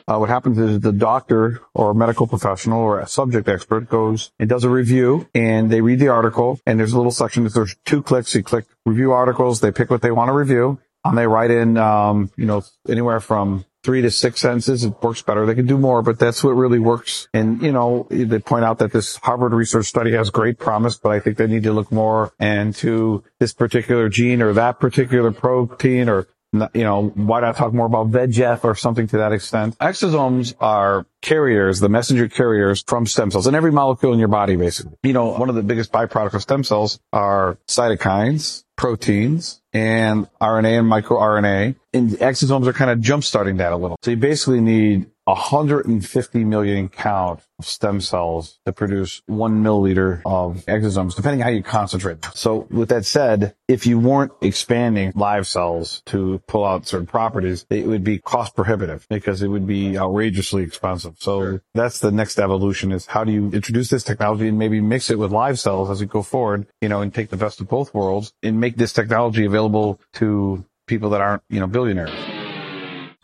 Uh, 0.07 0.19
what 0.19 0.29
happens 0.29 0.59
is 0.59 0.81
the 0.81 0.93
doctor 0.93 1.61
or 1.73 1.95
medical 1.95 2.27
professional 2.27 2.81
or 2.81 3.01
a 3.01 3.07
subject 3.07 3.49
expert 3.49 3.89
goes 3.89 4.33
and 4.39 4.49
does 4.49 4.65
a 4.65 4.69
review 4.69 5.27
and 5.35 5.71
they 5.71 5.81
read 5.81 5.99
the 5.99 6.09
article 6.09 6.61
and 6.67 6.79
there's 6.79 6.93
a 6.93 6.97
little 6.97 7.13
section 7.13 7.45
that 7.45 7.55
there's 7.55 7.75
two 7.87 8.03
clicks. 8.03 8.35
You 8.35 8.43
click 8.43 8.67
review 8.85 9.13
articles. 9.13 9.61
They 9.61 9.73
pick 9.73 9.91
what 9.91 10.03
they 10.03 10.11
want 10.11 10.29
to 10.29 10.33
review 10.33 10.79
and 11.05 11.17
they 11.17 11.27
write 11.27 11.51
in, 11.51 11.77
um, 11.77 12.31
you 12.37 12.47
know, 12.47 12.63
anywhere 12.89 13.21
from 13.21 13.65
three 13.83 14.01
to 14.01 14.11
six 14.11 14.41
sentences. 14.41 14.83
It 14.83 14.95
works 15.03 15.23
better. 15.23 15.45
They 15.45 15.55
can 15.55 15.67
do 15.67 15.77
more, 15.77 16.03
but 16.03 16.19
that's 16.19 16.43
what 16.43 16.53
really 16.53 16.79
works. 16.79 17.29
And, 17.35 17.63
you 17.63 17.71
know, 17.71 18.07
they 18.11 18.39
point 18.39 18.65
out 18.65 18.79
that 18.79 18.93
this 18.93 19.17
Harvard 19.17 19.53
research 19.53 19.87
study 19.87 20.13
has 20.13 20.31
great 20.31 20.59
promise, 20.59 20.97
but 20.97 21.13
I 21.13 21.21
think 21.21 21.37
they 21.37 21.47
need 21.47 21.65
to 21.65 21.73
look 21.73 21.93
more 21.93 22.33
into 22.41 23.23
this 23.39 23.53
particular 23.53 24.09
gene 24.09 24.41
or 24.41 24.55
that 24.55 24.81
particular 24.81 25.31
protein 25.31 26.09
or 26.09 26.27
you 26.75 26.85
know, 26.85 27.09
why 27.09 27.41
not 27.41 27.57
talk 27.57 27.73
more 27.73 27.87
about 27.87 28.11
VEGF 28.11 28.65
or 28.65 28.75
something 28.75 29.07
to 29.09 29.19
that 29.19 29.33
extent? 29.33 29.79
Exosomes 29.79 30.55
are 30.61 31.07
carriers, 31.21 31.81
the 31.81 31.89
messenger 31.89 32.29
carriers 32.29 32.85
from 32.87 33.07
stem 33.07 33.31
cells 33.31 33.47
in 33.47 33.55
every 33.55 33.73
molecule 33.73 34.13
in 34.13 34.19
your 34.19 34.29
body, 34.29 34.57
basically. 34.57 34.93
You 35.03 35.13
know, 35.13 35.33
one 35.33 35.49
of 35.49 35.55
the 35.55 35.63
biggest 35.63 35.93
byproducts 35.93 36.35
of 36.35 36.43
stem 36.43 36.65
cells 36.65 37.01
are 37.13 37.59
cytokines, 37.67 38.65
proteins, 38.77 39.61
and 39.73 40.29
RNA 40.41 40.81
and 40.81 40.91
microRNA. 40.91 41.77
And 41.93 42.11
exosomes 42.11 42.67
are 42.67 42.73
kind 42.73 42.91
of 42.91 43.01
jump 43.01 43.25
starting 43.25 43.59
that 43.59 43.73
a 43.73 43.77
little. 43.77 43.97
So 44.03 44.11
you 44.11 44.17
basically 44.17 44.61
need 44.61 45.07
150 45.25 46.45
million 46.45 46.89
count 46.89 47.41
of 47.59 47.67
stem 47.67 48.01
cells 48.01 48.59
to 48.67 48.73
produce 48.73 49.23
one 49.27 49.63
milliliter 49.63 50.21
of 50.27 50.65
exosomes, 50.67 51.17
depending 51.17 51.41
how 51.41 51.49
you 51.49 51.63
concentrate. 51.63 52.25
So 52.35 52.67
with 52.71 52.91
that 52.91 53.07
said, 53.07 53.55
if 53.69 53.87
you 53.87 53.99
weren't 53.99 54.33
expanding 54.43 55.13
live 55.15 55.47
cells 55.47 56.03
to 56.07 56.43
pull 56.47 56.65
out 56.65 56.87
certain 56.87 57.07
properties, 57.07 57.65
it 57.71 57.87
would 57.87 58.05
be 58.05 58.19
cost 58.19 58.55
prohibitive 58.55 59.07
because 59.09 59.43
it 59.43 59.49
would 59.49 59.67
be 59.67 59.97
outrageously 59.97 60.63
expensive. 60.63 61.17
So 61.19 61.41
sure. 61.41 61.63
that's 61.75 62.01
the 62.01 62.13
next 62.13 62.39
evolution 62.39 62.93
is 62.93 63.07
how 63.07 63.25
do 63.25 63.33
you 63.33 63.51
introduce 63.51 63.89
this 63.89 64.05
technology 64.05 64.49
and 64.49 64.59
maybe 64.59 64.81
mix 64.81 65.11
it 65.11 65.19
with 65.19 65.33
live 65.33 65.59
cells 65.59 65.91
as 65.91 66.01
we 66.01 66.07
go 66.07 66.23
forward, 66.23 66.67
you 66.81 66.89
know, 66.89 67.01
and 67.01 67.15
take 67.15 67.31
the 67.31 67.37
best 67.37 67.61
of 67.61 67.69
both 67.69 67.95
worlds 67.95 68.33
and 68.43 68.61
make 68.61 68.77
this 68.77 68.93
technology 68.93 69.45
available 69.45 70.01
to 70.15 70.65
people 70.87 71.11
that 71.11 71.21
aren't, 71.21 71.43
you 71.49 71.61
know, 71.61 71.67
billionaires 71.67 72.34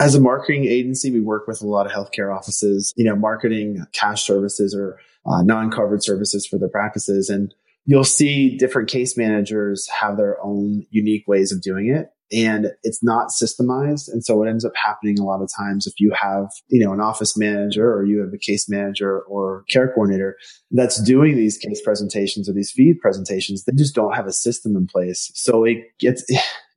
as 0.00 0.14
a 0.14 0.20
marketing 0.20 0.64
agency, 0.64 1.10
we 1.10 1.20
work 1.20 1.46
with 1.46 1.60
a 1.60 1.66
lot 1.66 1.86
of 1.86 1.92
healthcare 1.92 2.34
offices, 2.34 2.92
you 2.96 3.04
know, 3.04 3.14
marketing 3.14 3.84
cash 3.92 4.24
services 4.24 4.74
or 4.74 4.98
uh, 5.26 5.42
non-covered 5.42 6.02
services 6.02 6.46
for 6.46 6.58
their 6.58 6.70
practices. 6.70 7.28
And 7.28 7.54
you'll 7.84 8.04
see 8.04 8.56
different 8.56 8.88
case 8.88 9.16
managers 9.16 9.86
have 9.88 10.16
their 10.16 10.42
own 10.42 10.86
unique 10.90 11.28
ways 11.28 11.52
of 11.52 11.60
doing 11.60 11.88
it. 11.88 12.10
And 12.32 12.68
it's 12.84 13.02
not 13.02 13.30
systemized. 13.30 14.10
And 14.10 14.24
so 14.24 14.36
what 14.36 14.48
ends 14.48 14.64
up 14.64 14.72
happening 14.76 15.18
a 15.18 15.24
lot 15.24 15.42
of 15.42 15.50
times, 15.54 15.86
if 15.86 15.94
you 15.98 16.12
have, 16.18 16.46
you 16.68 16.82
know, 16.82 16.92
an 16.92 17.00
office 17.00 17.36
manager 17.36 17.92
or 17.92 18.04
you 18.06 18.20
have 18.20 18.32
a 18.32 18.38
case 18.38 18.68
manager 18.68 19.20
or 19.22 19.64
care 19.68 19.88
coordinator 19.88 20.36
that's 20.70 21.02
doing 21.02 21.34
these 21.34 21.58
case 21.58 21.82
presentations 21.82 22.48
or 22.48 22.52
these 22.52 22.70
feed 22.70 23.00
presentations, 23.00 23.64
they 23.64 23.72
just 23.76 23.96
don't 23.96 24.14
have 24.14 24.28
a 24.28 24.32
system 24.32 24.76
in 24.76 24.86
place. 24.86 25.32
So 25.34 25.64
it 25.64 25.78
gets, 25.98 26.24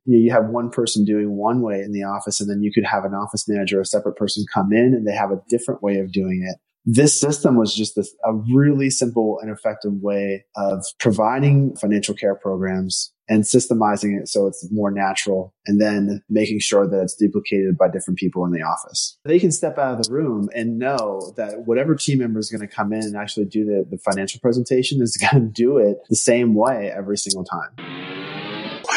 you, 0.04 0.16
know, 0.16 0.24
you 0.24 0.30
have 0.32 0.50
one 0.50 0.70
person 0.70 1.04
doing 1.04 1.36
one 1.36 1.62
way 1.62 1.80
in 1.80 1.92
the 1.92 2.02
office 2.04 2.40
and 2.40 2.48
then 2.48 2.62
you 2.62 2.72
could 2.72 2.84
have 2.84 3.04
an 3.04 3.14
office 3.14 3.48
manager, 3.48 3.78
or 3.78 3.82
a 3.82 3.86
separate 3.86 4.16
person 4.16 4.44
come 4.52 4.72
in 4.72 4.94
and 4.94 5.06
they 5.06 5.14
have 5.14 5.30
a 5.30 5.40
different 5.48 5.82
way 5.82 5.98
of 5.98 6.12
doing 6.12 6.46
it. 6.48 6.58
this 6.84 7.18
system 7.18 7.56
was 7.56 7.74
just 7.74 7.96
this, 7.96 8.14
a 8.24 8.34
really 8.54 8.90
simple 8.90 9.38
and 9.40 9.50
effective 9.50 9.92
way 10.02 10.44
of 10.56 10.84
providing 10.98 11.74
financial 11.76 12.14
care 12.14 12.34
programs 12.34 13.14
and 13.28 13.44
systemizing 13.44 14.20
it 14.20 14.28
so 14.28 14.46
it's 14.46 14.68
more 14.70 14.90
natural 14.90 15.54
and 15.66 15.80
then 15.80 16.22
making 16.28 16.60
sure 16.60 16.86
that 16.86 17.00
it's 17.00 17.14
duplicated 17.14 17.78
by 17.78 17.88
different 17.88 18.18
people 18.18 18.44
in 18.44 18.52
the 18.52 18.60
office. 18.62 19.18
They 19.24 19.38
can 19.38 19.50
step 19.50 19.78
out 19.78 19.98
of 19.98 20.04
the 20.04 20.12
room 20.12 20.48
and 20.54 20.78
know 20.78 21.32
that 21.36 21.66
whatever 21.66 21.94
team 21.94 22.18
member 22.18 22.38
is 22.38 22.50
going 22.50 22.60
to 22.60 22.66
come 22.66 22.92
in 22.92 23.02
and 23.02 23.16
actually 23.16 23.46
do 23.46 23.64
the, 23.64 23.86
the 23.88 23.98
financial 23.98 24.40
presentation 24.40 25.00
is 25.00 25.16
going 25.32 25.42
to 25.42 25.50
do 25.50 25.78
it 25.78 25.98
the 26.10 26.16
same 26.16 26.54
way 26.54 26.92
every 26.94 27.16
single 27.16 27.44
time. 27.44 28.23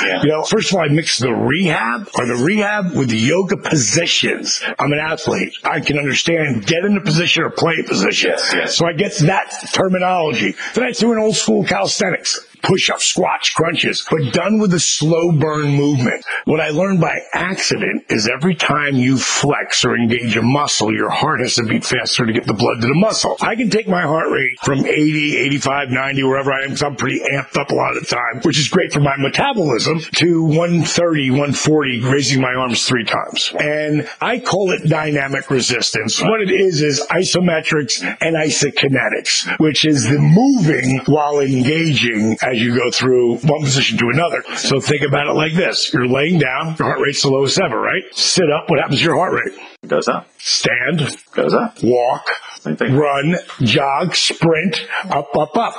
Yeah. 0.04 0.22
You 0.24 0.30
know, 0.30 0.44
first 0.44 0.72
of 0.72 0.78
all, 0.78 0.82
I 0.84 0.88
mix 0.88 1.20
the 1.20 1.34
rehab 1.34 2.10
or 2.18 2.26
the 2.26 2.36
rehab 2.36 2.94
with 2.96 3.10
the 3.10 3.18
yoga 3.18 3.58
positions. 3.58 4.62
I'm 4.80 4.92
an 4.92 5.00
athlete. 5.00 5.54
I 5.64 5.80
can 5.80 5.98
understand 5.98 6.66
get 6.66 6.86
in 6.86 6.98
a 6.98 7.02
position 7.02 7.44
or 7.44 7.50
play 7.50 7.76
a 7.84 7.88
position. 7.88 8.32
Yes, 8.32 8.54
yes. 8.54 8.78
So 8.78 8.86
I 8.86 8.94
get 8.94 9.16
that 9.20 9.70
terminology. 9.74 10.56
Then 10.74 10.84
I 10.84 10.94
threw 10.94 11.14
in 11.14 11.20
old 11.20 11.36
school 11.36 11.64
calisthenics 11.64 12.47
push-ups, 12.62 13.06
squats, 13.06 13.50
crunches, 13.50 14.06
but 14.10 14.34
done 14.34 14.60
with 14.60 14.74
a 14.74 14.80
slow 14.80 15.32
burn 15.32 15.72
movement. 15.72 16.26
What 16.46 16.60
I 16.60 16.70
learned 16.70 17.02
by 17.02 17.22
accident 17.34 18.06
is 18.10 18.28
every 18.28 18.56
time 18.56 18.96
you 18.96 19.18
flex 19.18 19.86
or 19.86 19.96
engage 19.96 20.36
a 20.38 20.42
muscle, 20.42 20.94
your 20.94 21.10
heart 21.10 21.40
has 21.42 21.56
to 21.56 21.64
beat 21.64 21.86
faster 21.86 22.26
to 22.26 22.34
get 22.34 22.46
the 22.46 22.54
blood 22.54 22.82
to 22.82 22.88
the 22.88 22.96
muscle. 22.96 23.38
I 23.42 23.56
can 23.56 23.70
take 23.70 23.88
my 23.88 24.02
heart 24.02 24.30
rate 24.32 24.60
from 24.64 24.86
80, 24.86 25.38
85, 25.38 25.90
90, 25.90 26.24
wherever 26.24 26.52
I 26.52 26.64
am, 26.64 26.70
because 26.70 26.84
I'm 26.84 26.96
pretty 26.96 27.22
amped 27.34 27.58
up 27.58 27.72
a 27.72 27.76
lot 27.76 27.96
of 27.96 28.04
the 28.04 28.08
time, 28.08 28.42
which 28.44 28.60
is 28.60 28.70
great 28.70 28.94
for 28.94 29.00
my 29.00 29.16
metabolism, 29.18 30.00
to 30.00 30.44
130, 30.44 31.32
140, 31.32 32.02
raising 32.02 32.42
my 32.42 32.54
arms 32.54 32.88
three 32.88 33.06
times. 33.06 33.54
And 33.60 34.10
I 34.22 34.40
call 34.40 34.72
it 34.72 34.88
dynamic 34.90 35.50
resistance. 35.50 36.22
What 36.22 36.42
it 36.42 36.52
is 36.52 36.82
is 36.82 37.06
isometrics 37.10 38.02
and 38.22 38.36
isokinetics, 38.36 39.60
which 39.60 39.86
is 39.86 40.10
the 40.10 40.20
moving 40.20 41.00
while 41.06 41.40
engaging 41.40 42.38
as 42.48 42.62
you 42.62 42.76
go 42.76 42.90
through 42.92 43.38
one 43.38 43.62
position 43.64 43.98
to 43.98 44.10
another. 44.10 44.44
So 44.56 44.80
think 44.80 45.02
about 45.02 45.28
it 45.28 45.34
like 45.34 45.54
this. 45.54 45.94
You're 45.94 46.08
laying 46.08 46.40
down, 46.40 46.76
your 46.80 46.88
heart 46.88 47.00
rate's 47.00 47.22
the 47.22 47.30
lowest 47.30 47.60
ever, 47.60 47.80
right? 47.80 48.04
Sit 48.14 48.50
up, 48.50 48.70
what 48.70 48.80
happens 48.80 49.00
to 49.00 49.06
your 49.06 49.16
heart 49.16 49.34
rate? 49.34 49.60
It 49.84 49.88
goes 49.88 50.08
up. 50.08 50.28
Stand. 50.38 51.16
Goes 51.32 51.54
up. 51.54 51.78
Walk. 51.84 52.28
Run, 52.66 53.36
jog, 53.62 54.16
sprint, 54.16 54.88
up, 55.06 55.36
up, 55.38 55.56
up. 55.58 55.74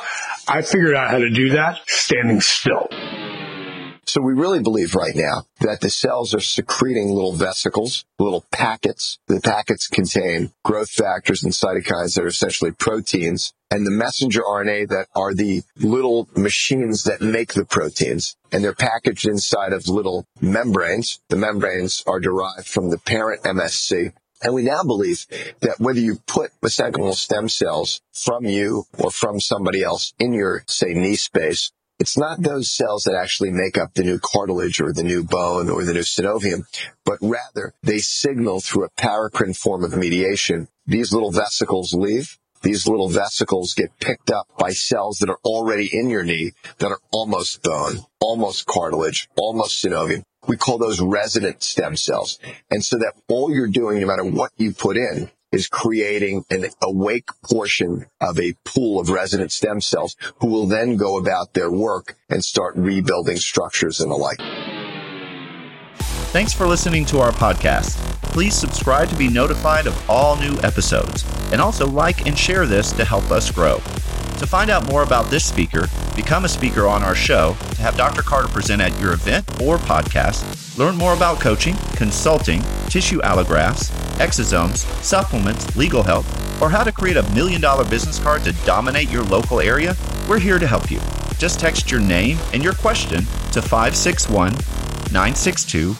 I 0.47 0.63
figured 0.63 0.95
out 0.95 1.11
how 1.11 1.19
to 1.19 1.29
do 1.29 1.51
that 1.51 1.81
standing 1.87 2.41
still. 2.41 2.89
So 4.09 4.23
we 4.23 4.33
really 4.33 4.63
believe 4.63 4.95
right 4.95 5.15
now 5.15 5.45
that 5.61 5.83
the 5.83 5.91
cells 5.91 6.33
are 6.33 6.41
secreting 6.41 7.13
little 7.13 7.35
vesicles, 7.35 8.07
little 8.19 8.47
packets. 8.51 9.19
The 9.27 9.39
packets 9.39 9.87
contain 9.87 10.51
growth 10.65 10.89
factors 10.89 11.43
and 11.43 11.53
cytokines 11.53 12.15
that 12.15 12.25
are 12.25 12.29
essentially 12.29 12.71
proteins 12.73 13.53
and 13.71 13.87
the 13.87 13.91
messenger 13.91 14.41
RNA 14.41 14.89
that 14.89 15.09
are 15.15 15.35
the 15.35 15.63
little 15.77 16.27
machines 16.35 17.03
that 17.05 17.21
make 17.21 17.53
the 17.53 17.67
proteins. 17.67 18.35
And 18.51 18.65
they're 18.65 18.73
packaged 18.73 19.29
inside 19.29 19.75
of 19.75 19.89
little 19.89 20.25
membranes. 20.41 21.21
The 21.29 21.37
membranes 21.37 22.03
are 22.07 22.19
derived 22.19 22.67
from 22.67 22.89
the 22.89 22.99
parent 22.99 23.43
MSC. 23.43 24.15
And 24.41 24.55
we 24.55 24.63
now 24.63 24.85
believe 24.85 25.27
that 25.61 25.81
whether 25.81 26.01
you 26.01 26.21
put 26.27 26.53
mesenchymal 26.63 27.15
stem 27.15 27.51
cells 27.51 28.01
from 28.13 28.47
you 28.47 28.85
or 28.99 29.11
from 29.11 29.39
somebody 29.39 29.83
else 29.83 30.15
in 30.19 30.33
your, 30.33 30.63
say, 30.67 30.95
knee 30.95 31.17
space, 31.17 31.73
it's 31.99 32.17
not 32.17 32.43
those 32.43 32.71
cells 32.71 33.05
that 33.05 33.15
actually 33.15 33.51
make 33.51 33.77
up 33.77 33.95
the 33.95 34.05
new 34.05 34.19
cartilage 34.19 34.81
or 34.81 34.93
the 34.93 35.03
new 35.03 35.25
bone 35.25 35.69
or 35.69 35.85
the 35.85 35.95
new 35.95 36.01
synovium, 36.01 36.63
but 37.05 37.19
rather 37.21 37.75
they 37.83 37.99
signal 37.99 38.61
through 38.61 38.85
a 38.85 38.91
paracrine 38.91 39.57
form 39.57 39.85
of 39.85 39.97
mediation. 39.97 40.69
These 40.87 41.13
little 41.13 41.33
vesicles 41.33 41.93
leave. 41.93 42.39
These 42.63 42.89
little 42.89 43.09
vesicles 43.09 43.75
get 43.75 43.99
picked 44.01 44.31
up 44.31 44.47
by 44.59 44.71
cells 44.71 45.19
that 45.19 45.31
are 45.31 45.39
already 45.45 45.89
in 45.93 46.11
your 46.11 46.25
knee 46.25 46.53
that 46.79 46.91
are 46.91 46.99
almost 47.13 47.63
bone, 47.63 48.01
almost 48.21 48.67
cartilage, 48.67 49.29
almost 49.37 49.85
synovium. 49.85 50.23
We 50.47 50.57
call 50.57 50.79
those 50.79 51.01
resident 51.01 51.63
stem 51.63 51.97
cells. 51.97 52.39
And 52.71 52.85
so 52.85 52.99
that 52.99 53.15
all 53.29 53.53
you're 53.53 53.69
doing, 53.69 54.01
no 54.01 54.07
matter 54.07 54.25
what 54.25 54.51
you 54.57 54.73
put 54.73 54.97
in, 54.97 55.31
is 55.53 55.69
creating 55.69 56.45
an 56.51 56.67
awake 56.83 57.29
portion 57.43 58.07
of 58.21 58.39
a 58.39 58.55
pool 58.65 59.01
of 59.01 59.11
resident 59.11 59.53
stem 59.53 59.81
cells 59.81 60.17
who 60.41 60.47
will 60.49 60.67
then 60.67 60.97
go 60.97 61.19
about 61.19 61.55
their 61.55 61.71
work 61.71 62.17
and 62.29 62.45
start 62.45 62.77
rebuilding 62.77 63.37
structures 63.37 64.01
and 64.01 64.11
the 64.11 64.17
like. 64.17 64.41
Thanks 66.31 66.53
for 66.53 66.67
listening 66.67 67.07
to 67.07 67.21
our 67.21 67.33
podcast. 67.33 67.97
Please 68.25 68.55
subscribe 68.55 69.09
to 69.09 69.17
be 69.17 69.29
notified 69.29 69.87
of 69.87 70.11
all 70.11 70.37
new 70.37 70.59
episodes 70.63 71.25
and 71.53 71.61
also 71.61 71.87
like 71.87 72.27
and 72.27 72.39
share 72.39 72.67
this 72.67 72.93
to 72.93 73.05
help 73.05 73.31
us 73.31 73.51
grow. 73.51 73.81
To 74.39 74.47
find 74.47 74.71
out 74.71 74.89
more 74.89 75.03
about 75.03 75.31
this 75.31 75.45
speaker, 75.45 75.89
become 76.15 76.45
a 76.45 76.49
speaker 76.49 76.87
on 76.87 77.03
our 77.03 77.17
show, 77.17 77.57
to 77.73 77.83
have 77.83 77.97
Dr. 77.97 78.23
Carter 78.23 78.47
present 78.47 78.81
at 78.81 78.97
your 79.01 79.13
event 79.13 79.45
or 79.61 79.79
podcast, 79.79 80.79
learn 80.79 80.97
more 80.97 81.13
about 81.13 81.41
coaching, 81.41 81.77
consulting, 81.97 82.63
tissue 82.89 83.21
allografts, 83.23 83.91
exosomes, 84.19 84.87
supplements, 85.03 85.77
legal 85.77 86.05
help, 86.05 86.25
or 86.63 86.71
how 86.71 86.85
to 86.85 86.93
create 86.93 87.17
a 87.17 87.29
million 87.35 87.61
dollar 87.61 87.85
business 87.85 88.21
card 88.21 88.45
to 88.45 88.53
dominate 88.65 89.11
your 89.11 89.25
local 89.25 89.61
area, 89.61 89.97
we're 90.29 90.39
here 90.39 90.61
to 90.61 90.69
help 90.69 90.89
you. 90.89 91.01
Just 91.37 91.59
text 91.59 91.91
your 91.91 92.01
name 92.01 92.39
and 92.53 92.63
your 92.63 92.75
question 92.75 93.25
to 93.51 93.61
561 93.61 94.53
962 95.11 95.95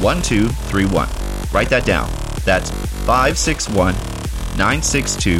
1231. 0.00 1.08
Write 1.52 1.70
that 1.70 1.86
down. 1.86 2.10
That's 2.44 2.70
561 3.06 3.94
962 4.56 5.38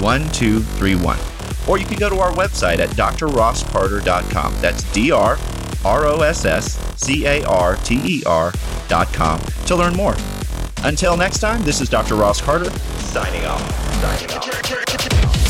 1231 0.00 1.31
or 1.68 1.78
you 1.78 1.86
can 1.86 1.98
go 1.98 2.08
to 2.08 2.18
our 2.18 2.32
website 2.32 2.78
at 2.78 2.90
drrosscarter.com. 2.90 4.54
That's 4.60 4.82
D 4.92 5.10
R 5.10 5.38
R 5.84 6.06
O 6.06 6.20
S 6.20 6.44
S 6.44 6.78
C 7.00 7.26
A 7.26 7.44
R 7.44 7.76
T 7.76 8.00
E 8.04 8.22
R.com 8.24 9.40
to 9.66 9.76
learn 9.76 9.94
more. 9.94 10.16
Until 10.84 11.16
next 11.16 11.38
time, 11.38 11.62
this 11.62 11.80
is 11.80 11.88
Dr. 11.88 12.16
Ross 12.16 12.40
Carter 12.40 12.70
signing 12.98 13.44
off. 13.44 13.60
Signing 14.00 14.36
off. 14.36 15.41